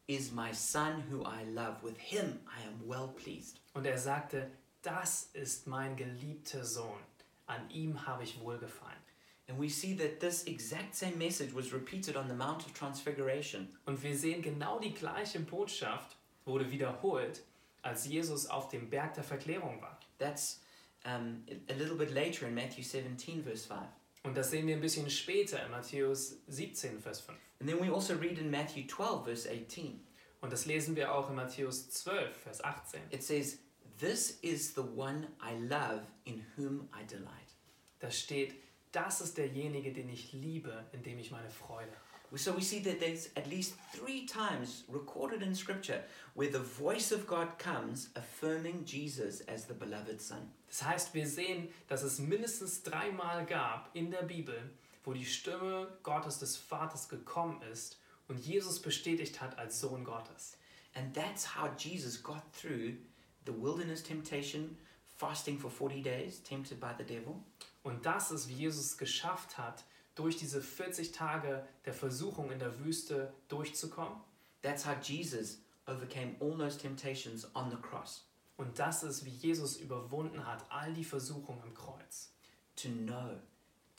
[0.07, 1.81] is my son who I love.
[1.81, 3.59] With him I am well pleased.
[3.73, 4.51] Und er sagte,
[4.83, 6.99] das ist mein geliebter Sohn,
[7.47, 8.93] an ihm habe ich wohlgefallen.
[9.47, 13.67] And we see that this exact same message was repeated on the Mount of Transfiguration.
[13.85, 17.43] Und wir sehen genau die gleiche Botschaft wurde wiederholt,
[17.83, 19.99] als Jesus auf dem Berg der Verklärung war.
[20.17, 20.61] That's
[21.05, 23.81] um, a little bit later in Matthew 17, verse 5.
[24.23, 27.37] Und das sehen wir ein bisschen später in Matthäus 17, Vers 5.
[27.59, 29.99] And then we also read in Matthew 12, verse 18.
[30.41, 33.01] Und das lesen wir auch in Matthäus 12, Vers 18.
[33.11, 33.59] It says,
[33.99, 37.55] This is the one I love, in whom I delight.
[37.99, 38.55] Da steht,
[38.95, 42.05] das ist derjenige, den ich liebe, in dem ich meine Freude habe.
[42.37, 46.03] So we see that there's at least three times recorded in Scripture
[46.33, 50.51] where the voice of God comes affirming Jesus as the beloved Son.
[50.67, 54.57] Das heißt, wir sehen, dass es mindestens dreimal gab in der Bibel,
[55.03, 60.57] wo die Stimme Gottes des Vaters gekommen ist und Jesus bestätigt hat als Sohn Gottes.
[60.93, 62.95] And that's how Jesus got through
[63.45, 64.77] the wilderness temptation,
[65.17, 67.43] fasting for 40 days, tempted by the devil.
[67.85, 69.83] Und das ist, wie Jesus es geschafft hat,
[70.15, 74.17] durch diese 40 Tage der Versuchung in der Wüste durchzukommen.
[74.63, 78.25] That's how Jesus overcame all those temptations on the cross.
[78.57, 82.31] Und das ist, wie Jesus überwunden hat, all die Versuchungen am Kreuz.
[82.77, 83.39] To know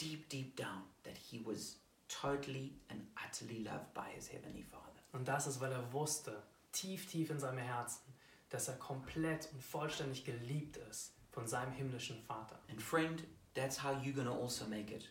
[0.00, 4.82] deep, deep down that he was totally and utterly loved by his heavenly Father.
[5.12, 8.02] Und das ist, weil er wusste, tief, tief in seinem Herzen,
[8.50, 12.58] dass er komplett und vollständig geliebt ist von seinem himmlischen Vater.
[12.68, 13.22] And friend,
[13.56, 15.08] that's how you're going to also make it.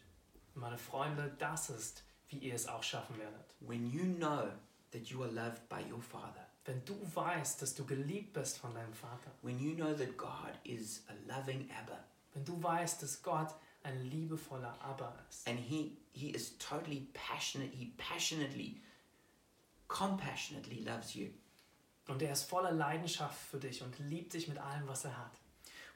[0.54, 3.54] Meine Freunde, das ist, wie ihr es auch schaffen werdet.
[3.60, 4.48] When you know
[4.92, 8.74] that you are loved by your Father, Wenn du weißt, dass du geliebt bist von
[8.74, 12.04] deinem Vater, when you know that God is a loving Abba,
[12.34, 13.54] wenn du weißt, dass Gott
[13.84, 18.82] ein liebevoller Abba ist and he, he is totally passionate, he passionately,
[19.88, 21.30] compassionately loves you.
[22.08, 25.40] und er ist voller Leidenschaft für dich und liebt dich mit allem, was er hat.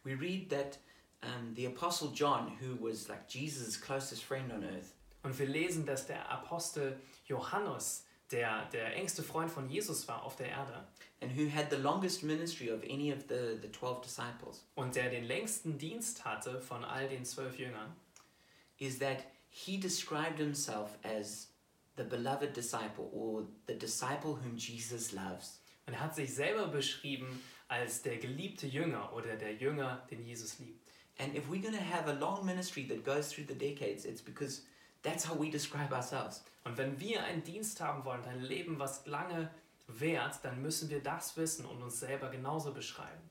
[0.04, 0.80] We read that
[1.24, 5.86] um, the Apostle John, who was like Jesus' closest friend on earth, Und wir lesen,
[5.86, 10.88] dass der Apostel Johannes, der der engste Freund von Jesus war auf der Erde
[11.22, 15.10] and who had the longest ministry of any of the, the 12 disciples, und der
[15.10, 17.94] den längsten Dienst hatte von all den zwölf Jüngern,
[18.78, 21.50] is that he described himself as
[21.98, 25.62] the beloved disciple or the disciple whom Jesus loves.
[25.86, 30.60] Und er hat sich selber beschrieben als der geliebte Jünger oder der Jünger, den Jesus
[30.60, 30.89] liebt.
[31.20, 34.22] And if we're going to have a long ministry that goes through the decades, it's
[34.22, 34.62] because
[35.04, 36.44] that's how we describe ourselves.
[36.66, 39.50] Und wenn wir einen Dienst haben wollen, ein Leben, was lange
[39.88, 43.22] währt, dann müssen wir das wissen und uns selber genauso beschreiben.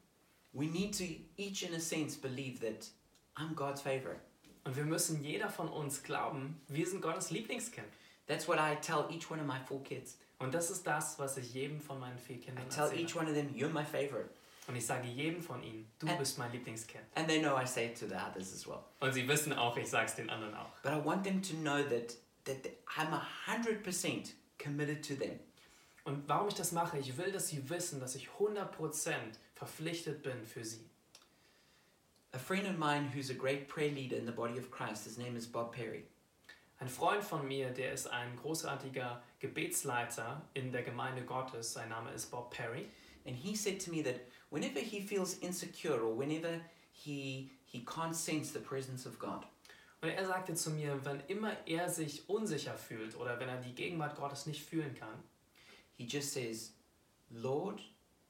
[0.53, 1.05] We need to
[1.37, 2.89] each, in a sense, believe that
[3.37, 4.21] I'm God's favorite.
[4.65, 7.87] Und wir müssen jeder von uns glauben, wir sind Gottes Lieblingskind.
[8.27, 10.19] That's what I tell each one of my four kids.
[10.39, 13.01] Und das ist das, was ich jedem von meinen vier I Kindern tell erzähle.
[13.01, 14.29] each one of them, You're my favorite.
[14.69, 17.03] Und ich sage jedem von ihnen, du Ä- bist mein Lieblingskind.
[17.15, 18.85] And they know I say it to the others as well.
[19.01, 20.71] Und sie wissen auch, ich sage es den anderen auch.
[20.83, 25.41] But I want them to know that, that I'm 100% committed to them.
[26.05, 29.13] Und warum ich das mache, ich will, dass sie wissen, dass ich 100%
[29.55, 30.89] verpflichtet bin für sie.
[32.33, 35.17] A friend of mine who's a great prayer leader in the body of Christ, his
[35.17, 36.05] name is Bob Perry.
[36.79, 41.73] Ein Freund von mir, der ist ein großartiger Gebetsleiter in der Gemeinde Gottes.
[41.73, 42.87] Sein Name ist Bob Perry.
[43.27, 46.61] And he said to me that whenever he feels insecure or whenever
[46.93, 49.45] he, he can't sense the presence of God,
[50.01, 53.75] Und er sagte zu mir, wenn immer er sich unsicher fühlt oder wenn er die
[53.75, 55.23] Gegenwart Gottes nicht fühlen kann,
[55.97, 56.73] he just says,
[57.31, 57.81] Lord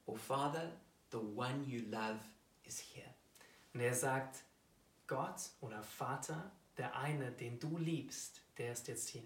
[0.07, 0.71] or Father,
[1.11, 2.19] the one you love
[2.63, 3.13] is here.
[3.73, 4.43] und er sagt,
[5.05, 9.23] Gott oder Vater, der eine, den du liebst, der ist jetzt hier.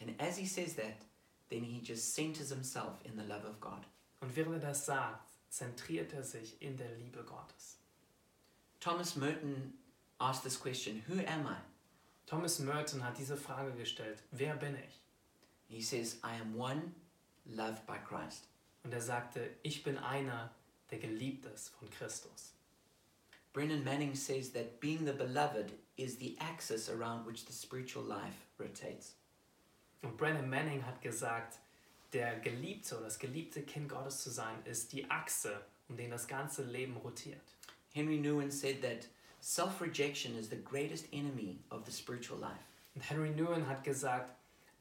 [0.00, 0.96] And as he says that,
[1.50, 3.86] then he just centers himself in the love of God.
[4.20, 7.78] Und während er das sagt, zentriert er sich in der Liebe Gottes.
[8.80, 9.74] Thomas Merton
[10.18, 11.56] asked this question Who am I?
[12.26, 15.00] Thomas Merton hat diese Frage gestellt, wer bin ich?
[15.68, 16.92] He says, I am one
[17.46, 18.48] loved by Christ.
[18.82, 20.50] Und er sagte, ich bin einer,
[20.90, 22.54] der geliebt ist von Christus.
[23.52, 28.48] Brennan Manning says that being the beloved is the axis around which the spiritual life
[28.58, 29.14] rotates.
[30.02, 31.60] Und Brennan Manning hat gesagt,
[32.14, 36.26] der Geliebte oder das geliebte Kind Gottes zu sein, ist die Achse, um den das
[36.26, 37.42] ganze Leben rotiert.
[37.92, 39.08] Henry Nouwen said that
[39.40, 42.64] self rejection is the greatest enemy of the spiritual life.
[42.94, 44.34] Und Henry Nouwen hat gesagt,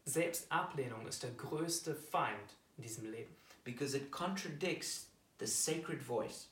[0.06, 5.08] Selbstablehnung ist der größte Feind in diesem Leben, because it contradicts
[5.40, 6.48] the sacred voice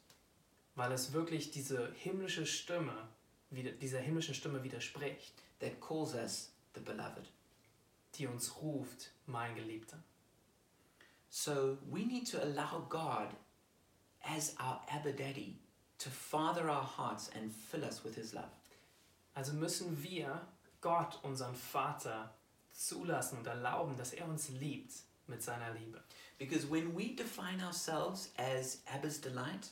[0.76, 3.08] weil es wirklich diese himmlische Stimme,
[3.50, 7.30] dieser himmlischen Stimme widerspricht, that calls us the beloved.
[8.16, 9.98] die uns ruft, mein Geliebter.
[11.34, 13.30] So we need to allow God
[14.24, 15.56] as our Abba Daddy
[16.00, 18.52] to father our hearts and fill us with His love.
[19.36, 20.42] Also müssen wir
[20.82, 22.30] Gott, unseren Vater,
[22.74, 24.94] zulassen und erlauben, dass er uns liebt
[25.28, 26.02] mit seiner Liebe.
[26.38, 29.72] Because when we define ourselves as Abba's delight,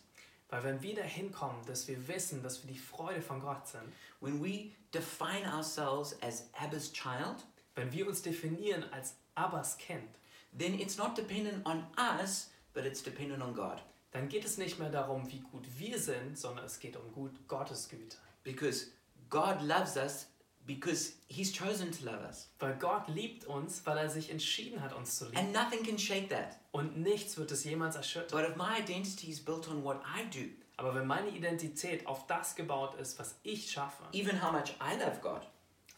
[0.49, 3.84] Weil wenn wir dahin kommen, dass wir wissen, dass wir die Freude von Gott sind,
[4.20, 7.45] when we define ourselves as Abba's child,
[7.76, 10.10] wenn wir uns definieren als Abbas Kind,
[10.57, 13.81] then it's not dependent on us, but it's dependent on God.
[14.11, 17.47] dann geht es nicht mehr darum, wie gut wir sind, sondern es geht um gut
[17.47, 18.17] Gottes Güte.
[18.43, 18.87] Because
[19.29, 20.27] God loves us
[20.65, 22.49] because He's chosen to love us.
[22.59, 25.37] Weil Gott liebt uns, weil er sich entschieden hat, uns zu lieben.
[25.37, 26.57] And nothing can shake that.
[26.71, 28.39] Und nichts wird es jemals erschüttern.
[28.39, 32.25] But if my identity is built on what I do, Aber wenn meine Identität auf
[32.27, 35.41] das gebaut ist, was ich schaffe, even how much I love God,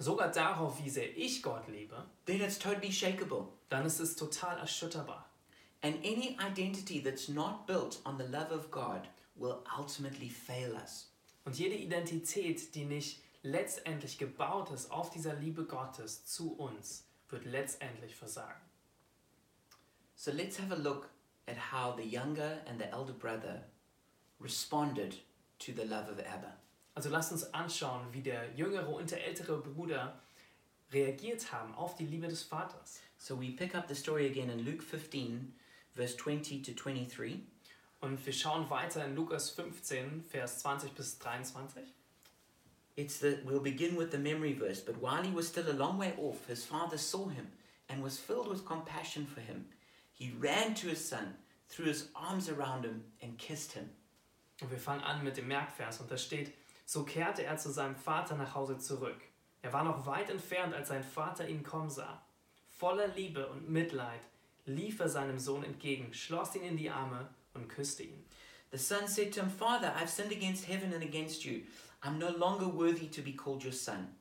[0.02, 3.48] sogar darauf, wie sehr ich Gott liebe, then it's totally shakeable.
[3.72, 5.26] dann ist es total erschütterbar.
[5.82, 11.10] And any identity that's not built on the love of God will ultimately fail us.
[11.46, 17.46] Und jede Identität, die nicht letztendlich gebaut ist auf dieser Liebe Gottes zu uns, wird
[17.46, 18.62] letztendlich versagen.
[20.16, 21.10] So let's have a look
[21.48, 23.64] at how the younger and the elder brother
[24.40, 25.16] responded
[25.60, 26.61] to the love of Abba.
[26.94, 30.20] Also lasst uns anschauen, wie der jüngere und der ältere Bruder
[30.92, 33.00] reagiert haben auf die Liebe des Vaters.
[33.18, 35.54] So we pick up the story again in Luke 15,
[35.94, 37.40] verse 20 to 23.
[38.02, 41.84] Und wir schauen weiter in Lukas 15, Vers 20 bis 23.
[42.98, 44.82] It's the, we'll begin with the memory verse.
[44.82, 47.48] But while he was still a long way off, his father saw him
[47.88, 49.66] and was filled with compassion for him.
[50.12, 51.36] He ran to his son,
[51.70, 53.90] threw his arms around him, and kissed him.
[54.62, 56.54] Und wir fangen an mit dem Merkvers und da steht,
[56.92, 59.16] so kehrte er zu seinem Vater nach Hause zurück.
[59.62, 62.22] Er war noch weit entfernt, als sein Vater ihn kommen sah.
[62.68, 64.20] Voller Liebe und Mitleid
[64.66, 68.26] lief er seinem Sohn entgegen, schloss ihn in die Arme und küsste ihn.
[68.72, 71.62] The son said to him, Father, I've sinned against heaven and against you.
[72.02, 74.14] I'm no longer worthy to be called your son.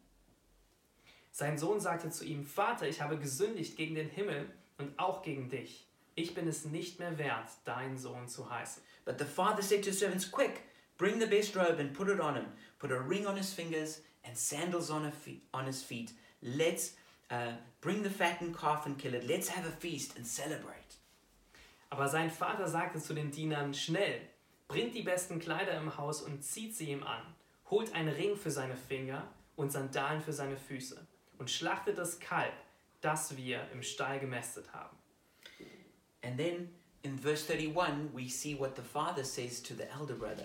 [1.32, 4.48] Sein Sohn sagte zu ihm, Vater, ich habe gesündigt gegen den Himmel
[4.78, 5.88] und auch gegen dich.
[6.14, 8.80] Ich bin es nicht mehr wert, dein Sohn zu heißen.
[9.04, 10.69] But the father said to his servants, Quick,
[11.00, 12.44] bring the best robe and put it on him.
[12.78, 16.12] Put a ring on his fingers and sandals on, fe- on his feet.
[16.42, 16.92] Let's
[17.30, 19.26] uh, bring the fattened calf and kill it.
[19.26, 20.98] Let's have a feast and celebrate.
[21.90, 24.20] Aber sein Vater sagte zu den Dienern, schnell,
[24.68, 27.22] bringt die besten Kleider im Haus und zieht sie ihm an.
[27.70, 29.26] Holt einen Ring für seine Finger
[29.56, 30.98] und Sandalen für seine Füße
[31.38, 32.52] und schlachtet das Kalb,
[33.00, 34.96] das wir im Stall gemästet haben.
[36.22, 36.68] And then
[37.02, 40.44] in verse 31, we see what the father says to the elder brother.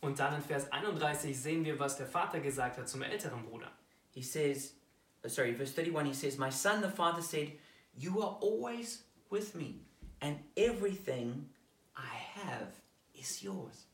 [0.00, 3.70] Und dann in Vers 31 sehen wir, was der Vater gesagt hat zum älteren Bruder.
[4.10, 4.74] He says,
[5.24, 7.52] uh, sorry, verse 31, he says, My son, the father said,
[7.96, 9.80] You are always with me,
[10.20, 11.50] and everything
[11.96, 12.72] I have
[13.14, 13.86] is yours.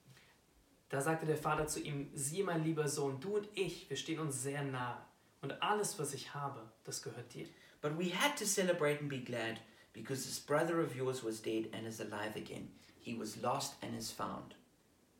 [0.89, 4.21] Da sagte der Vater zu ihm, sieh mein lieber Sohn, du und ich, wir stehen
[4.21, 4.99] uns sehr nahe.
[5.43, 7.47] Und alles, was ich habe, das gehört dir.
[7.81, 9.61] But we had to celebrate and be glad
[9.93, 12.71] because this brother of yours was dead and is alive again.
[13.01, 14.55] He was lost and is found.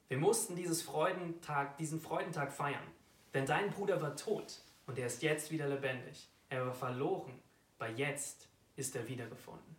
[0.09, 2.87] Wir mussten dieses Freudentag, diesen Freudentag feiern,
[3.35, 6.29] denn dein Bruder war tot und er ist jetzt wieder lebendig.
[6.49, 7.33] Er war verloren,
[7.79, 9.75] aber jetzt ist er wiedergefunden.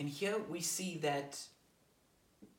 [0.00, 1.38] And here we see that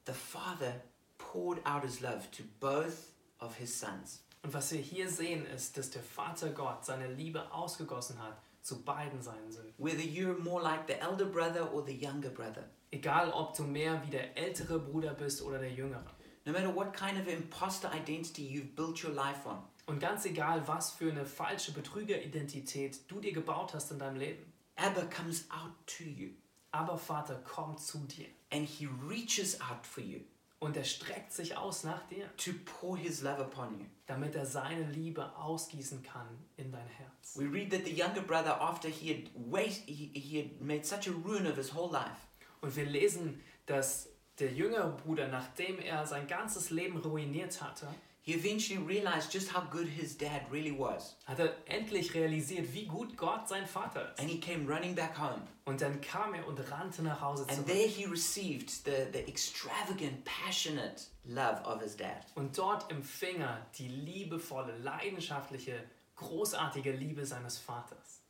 [0.06, 0.82] the father
[1.18, 4.24] poured out his love to both of his sons.
[4.44, 8.84] Und was wir hier sehen, ist, dass der Vater Gott seine Liebe ausgegossen hat zu
[8.84, 9.74] beiden seinen Söhnen.
[9.78, 14.00] Whether you're more like the elder brother or the younger brother, Egal, ob du mehr
[14.06, 16.13] wie der ältere Bruder bist oder der jüngere.
[16.46, 20.66] No matter what kind of imposter identity you've built your life on, Und ganz egal,
[20.68, 24.52] was für eine falsche Betrügeridentität du dir gebaut hast in deinem Leben.
[24.76, 26.30] Abba comes out to you
[26.72, 30.22] Aber Vater kommt zu dir and he reaches out for you
[30.60, 33.86] und er streckt sich aus nach dir, to pour his love upon you.
[34.08, 37.36] damit er seine Liebe ausgießen kann in dein Herz.
[37.36, 41.08] We read that the younger brother, after he had, waste, he, he had made such
[41.08, 42.28] a ruin of his whole life,
[42.62, 44.08] Und wir lesen, dass
[44.40, 47.88] der jüngere Bruder, nachdem er sein ganzes Leben ruiniert hatte,
[48.26, 51.18] he eventually realized just how good his dad really was.
[51.26, 54.20] hat er endlich realisiert, wie gut Gott sein Vater ist.
[54.20, 55.42] And he came running back home.
[55.66, 57.68] Und dann kam er und rannte nach Hause And zurück.
[57.68, 62.26] there he received the, the extravagant, passionate love of his dad.
[62.36, 65.84] Und dort empfing er die liebevolle, leidenschaftliche,
[66.16, 68.22] großartige Liebe seines Vaters.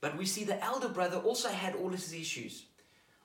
[0.00, 2.64] But we see the elder brother also had all his issues.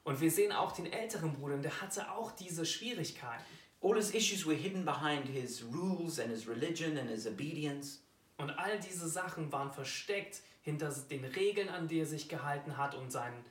[0.05, 3.43] Und wir sehen auch den älteren Bruder, und der hatte auch diese Schwierigkeiten.
[3.81, 7.99] All his issues were hidden behind his rules and his religion and his obedience.
[8.37, 12.95] Und all diese Sachen waren versteckt hinter den Regeln, an die er sich gehalten hat
[12.95, 13.43] und seinen,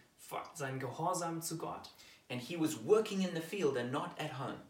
[0.54, 1.90] seinen Gehorsam zu Gott.
[2.30, 4.60] And he was working in the field and not at home.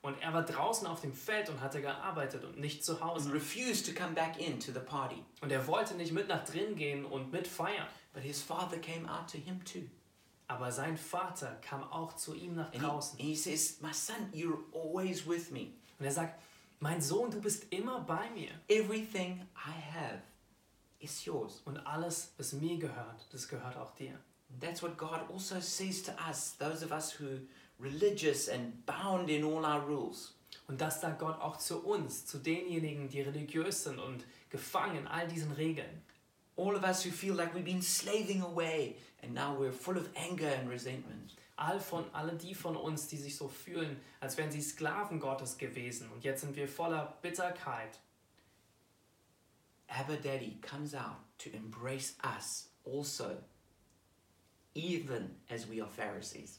[0.00, 3.32] Und er war draußen auf dem Feld und hatte gearbeitet und nicht zu And Hause.
[3.32, 5.22] refused to come back into the party.
[5.40, 7.86] Und er wollte nicht mit nach drin gehen und mit feiern.
[8.12, 9.88] But his father came out to him too.
[10.52, 13.18] Aber sein Vater kam auch zu ihm nach And he, draußen.
[13.18, 15.72] and he says, My son, you're always with me.
[15.98, 16.38] Und er sagt,
[16.78, 18.50] mein Sohn, du bist immer bei mir.
[18.68, 20.20] Everything I have
[20.98, 21.62] is yours.
[21.64, 24.18] Und alles, was mir gehört, das gehört auch dir.
[24.50, 27.38] And that's what God also says to us, those of us who
[27.80, 30.34] religious and bound in all our rules.
[30.68, 35.06] Und das sagt Gott auch zu uns, zu denjenigen, die religiös sind und gefangen in
[35.06, 36.02] all diesen Regeln.
[36.56, 40.08] All of us who feel like we've been slaving away and now we're full of
[40.16, 41.34] anger and resentment.
[41.56, 45.58] All von, alle die von uns, die sich so fühlen, als wären sie Sklaven Gottes
[45.58, 46.10] gewesen.
[46.12, 48.00] Und jetzt sind wir voller Bitterkeit.
[49.88, 53.36] Abba Daddy comes out to embrace us also,
[54.74, 56.58] even as we are Pharisees.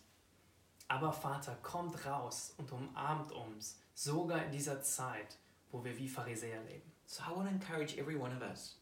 [0.87, 5.37] Aber Vater kommt raus und umarmt uns, sogar in dieser Zeit,
[5.71, 6.91] wo wir wie Pharisäer leben.
[7.07, 8.77] So I want to encourage every one of us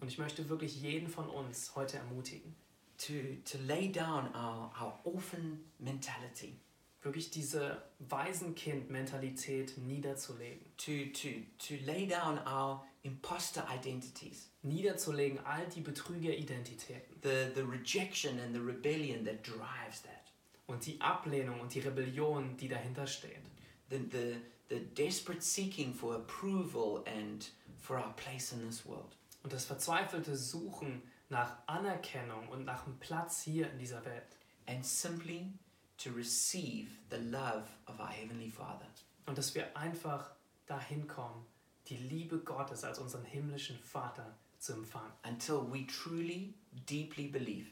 [0.00, 2.54] Und ich möchte wirklich jeden von uns heute ermutigen,
[2.98, 6.58] to, to lay down our, our orphan mentality,
[7.02, 10.66] wirklich diese Waisenkind-Mentalität niederzulegen.
[10.76, 11.28] to, to,
[11.58, 18.60] to lay down our imposter identities, Niederzulegen all die Betrügeridentitäten the, the rejection and the
[18.60, 20.32] rebellion that drives that,
[20.66, 23.48] und die Ablehnung und die Rebellion, die dahinter steht.
[23.90, 24.36] the, the,
[24.68, 29.14] the desperate seeking for approval and for our place in this world.
[29.42, 34.36] Und das verzweifelte Suchen nach Anerkennung und nach einem Platz hier in dieser Welt.
[34.66, 35.50] and simply
[35.96, 38.86] to receive the love of our Heavenly Father.
[39.26, 40.30] Und dass wir einfach
[40.66, 41.46] dahin kommen,
[41.86, 45.12] die Liebe Gottes als unseren himmlischen Vater zu empfangen.
[45.26, 46.52] Until we truly,
[46.86, 47.70] deeply believe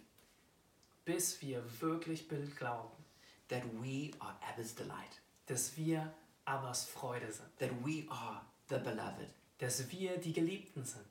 [1.04, 2.26] Bis wir wirklich
[2.56, 3.04] glauben,
[3.48, 6.12] that we are Abba's delight, dass wir
[6.46, 7.48] Abbas Freude sind.
[7.58, 8.40] that we are
[8.70, 9.28] the beloved,
[9.58, 11.06] Dass wir die Geliebten sind.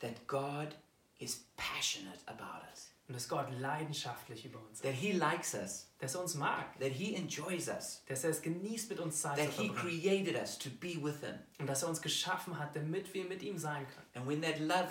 [0.00, 0.74] that God
[1.22, 4.82] is passionate about us, Und dass Gott leidenschaftlich über uns ist.
[4.82, 6.78] that He likes us, Dass er uns mag.
[6.80, 10.00] that He enjoys us, Dass er es genießt, mit uns Zeit zu that He verbringen.
[10.00, 11.34] created us to be with Him.
[11.58, 14.06] Und dass er uns geschaffen hat, damit wir mit ihm sein können.
[14.14, 14.88] And when that love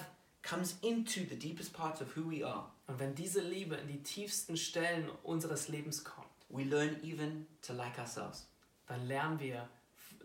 [0.47, 4.03] comes into the deepest parts of who we are, Und wenn diese Liebe in die
[4.03, 8.47] tiefsten Stellen unseres Lebens kommt, we learn even to like ourselves.
[8.87, 9.69] dann lernen wir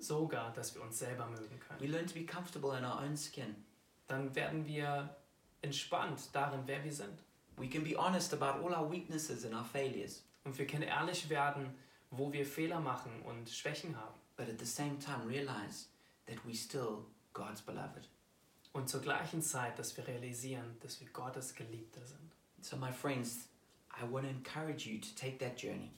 [0.01, 1.81] sogar, dass wir uns selber mögen können.
[1.81, 3.55] We learn to be comfortable in our own skin.
[4.09, 5.15] Dann werden wir
[5.67, 7.23] entspannt darin, wer wir sind.
[7.57, 10.25] We can be honest about all our weaknesses and our failures.
[10.45, 11.75] Und wir können ehrlich werden,
[12.11, 14.15] wo wir Fehler machen und Schwächen haben.
[14.37, 15.87] but at the same time realize
[16.27, 18.09] that we're still God's beloved.
[18.73, 22.35] Und zur gleichen Zeit, dass wir realisieren, dass wir Gottes Geliebte sind.
[22.61, 23.49] So, my friends,
[23.91, 25.93] I want to encourage you to take that journey.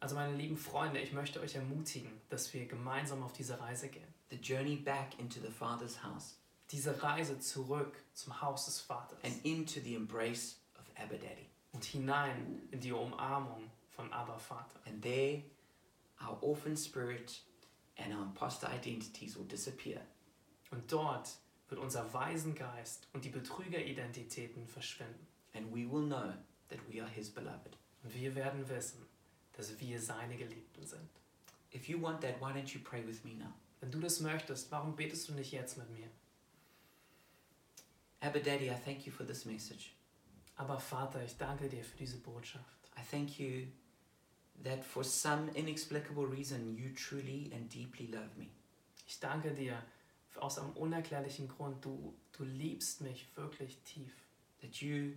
[0.00, 4.12] Also meine lieben Freunde, ich möchte euch ermutigen, dass wir gemeinsam auf diese Reise gehen.
[4.30, 6.36] The journey back into the Father's house
[6.72, 11.46] Diese Reise zurück zum Haus des Vaters and into the embrace of Abba Daddy.
[11.72, 14.80] und hinein in die Umarmung von Abba Vater.
[14.86, 15.42] And there,
[16.20, 17.42] our orphan spirit
[17.96, 20.00] and our imposter identities will disappear.
[20.70, 21.28] Und dort
[21.68, 25.26] wird unser Waisengeist und die Betrügeridentitäten verschwinden.
[25.54, 26.32] And we will know
[26.68, 27.76] that we are His beloved.
[28.02, 29.06] Und wir werden wissen,
[29.52, 31.08] dass wir seine Geliebten sind.
[31.74, 33.52] If you want that, why don't you pray with me now?
[33.80, 36.08] Wenn du das möchtest, warum betest du nicht jetzt mit mir?
[38.24, 39.94] Abba Daddy, I thank you for this message.
[40.56, 42.88] Aber Vater, ich danke dir für diese Botschaft.
[42.96, 43.66] I thank you
[44.62, 48.46] that for some inexplicable reason you truly and deeply love me.
[49.08, 49.82] Ich danke dir
[50.36, 51.84] aus einem unerklärlichen Grund.
[51.84, 54.14] Du, du liebst mich wirklich tief.
[54.60, 55.14] That you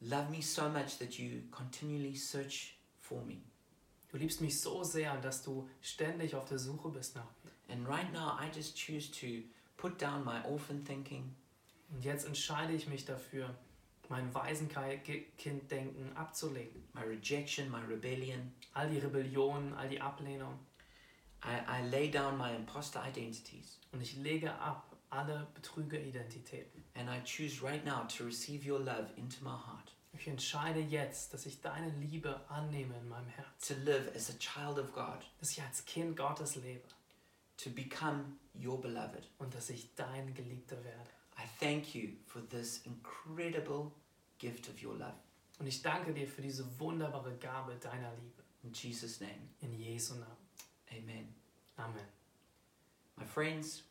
[0.00, 3.38] love me so much that you continually search for me.
[4.10, 7.74] Du liebst mich so sehr, dass du ständig auf der Suche bist nach mir.
[7.74, 11.34] And right now, I just choose to put down my orphan thinking
[11.92, 13.54] Und jetzt entscheide ich mich dafür,
[14.08, 16.82] mein Waisenkind-Denken abzulegen.
[16.94, 18.52] my rejection, my rebellion.
[18.74, 20.58] All die Rebellion, all die Ablehnung.
[21.44, 26.84] I, I lay down my imposter identities Und ich lege ab alle Betrügeridentitäten.
[26.94, 31.32] and I choose right now to receive your love into my heart, Ich entscheide jetzt,
[31.32, 33.74] dass ich deine Liebe annehme in meinem Herzen.
[33.76, 36.86] to live as a child of God, Dass ich als Kind Gottes lebe
[37.56, 39.26] to become your beloved.
[39.38, 41.10] und dass ich dein Geliebter werde.
[41.60, 43.92] Thank you for this incredible
[44.38, 45.14] gift of your love.
[45.58, 48.42] Und ich danke dir für diese wunderbare Gabe deiner Liebe.
[48.62, 50.36] In Jesus' name, In Jesu Namen.
[50.90, 51.34] amen.
[51.76, 52.06] Amen.
[53.16, 53.82] My friends,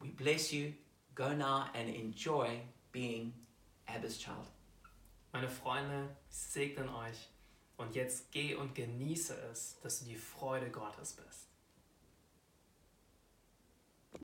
[0.00, 0.74] we bless you.
[1.14, 2.60] Go now and enjoy
[2.92, 3.32] being
[3.88, 4.46] Abba's child.
[5.32, 7.28] Meine Freunde, ich segne euch.
[7.76, 11.48] Und jetzt geh und genieße es, dass du die Freude Gottes bist.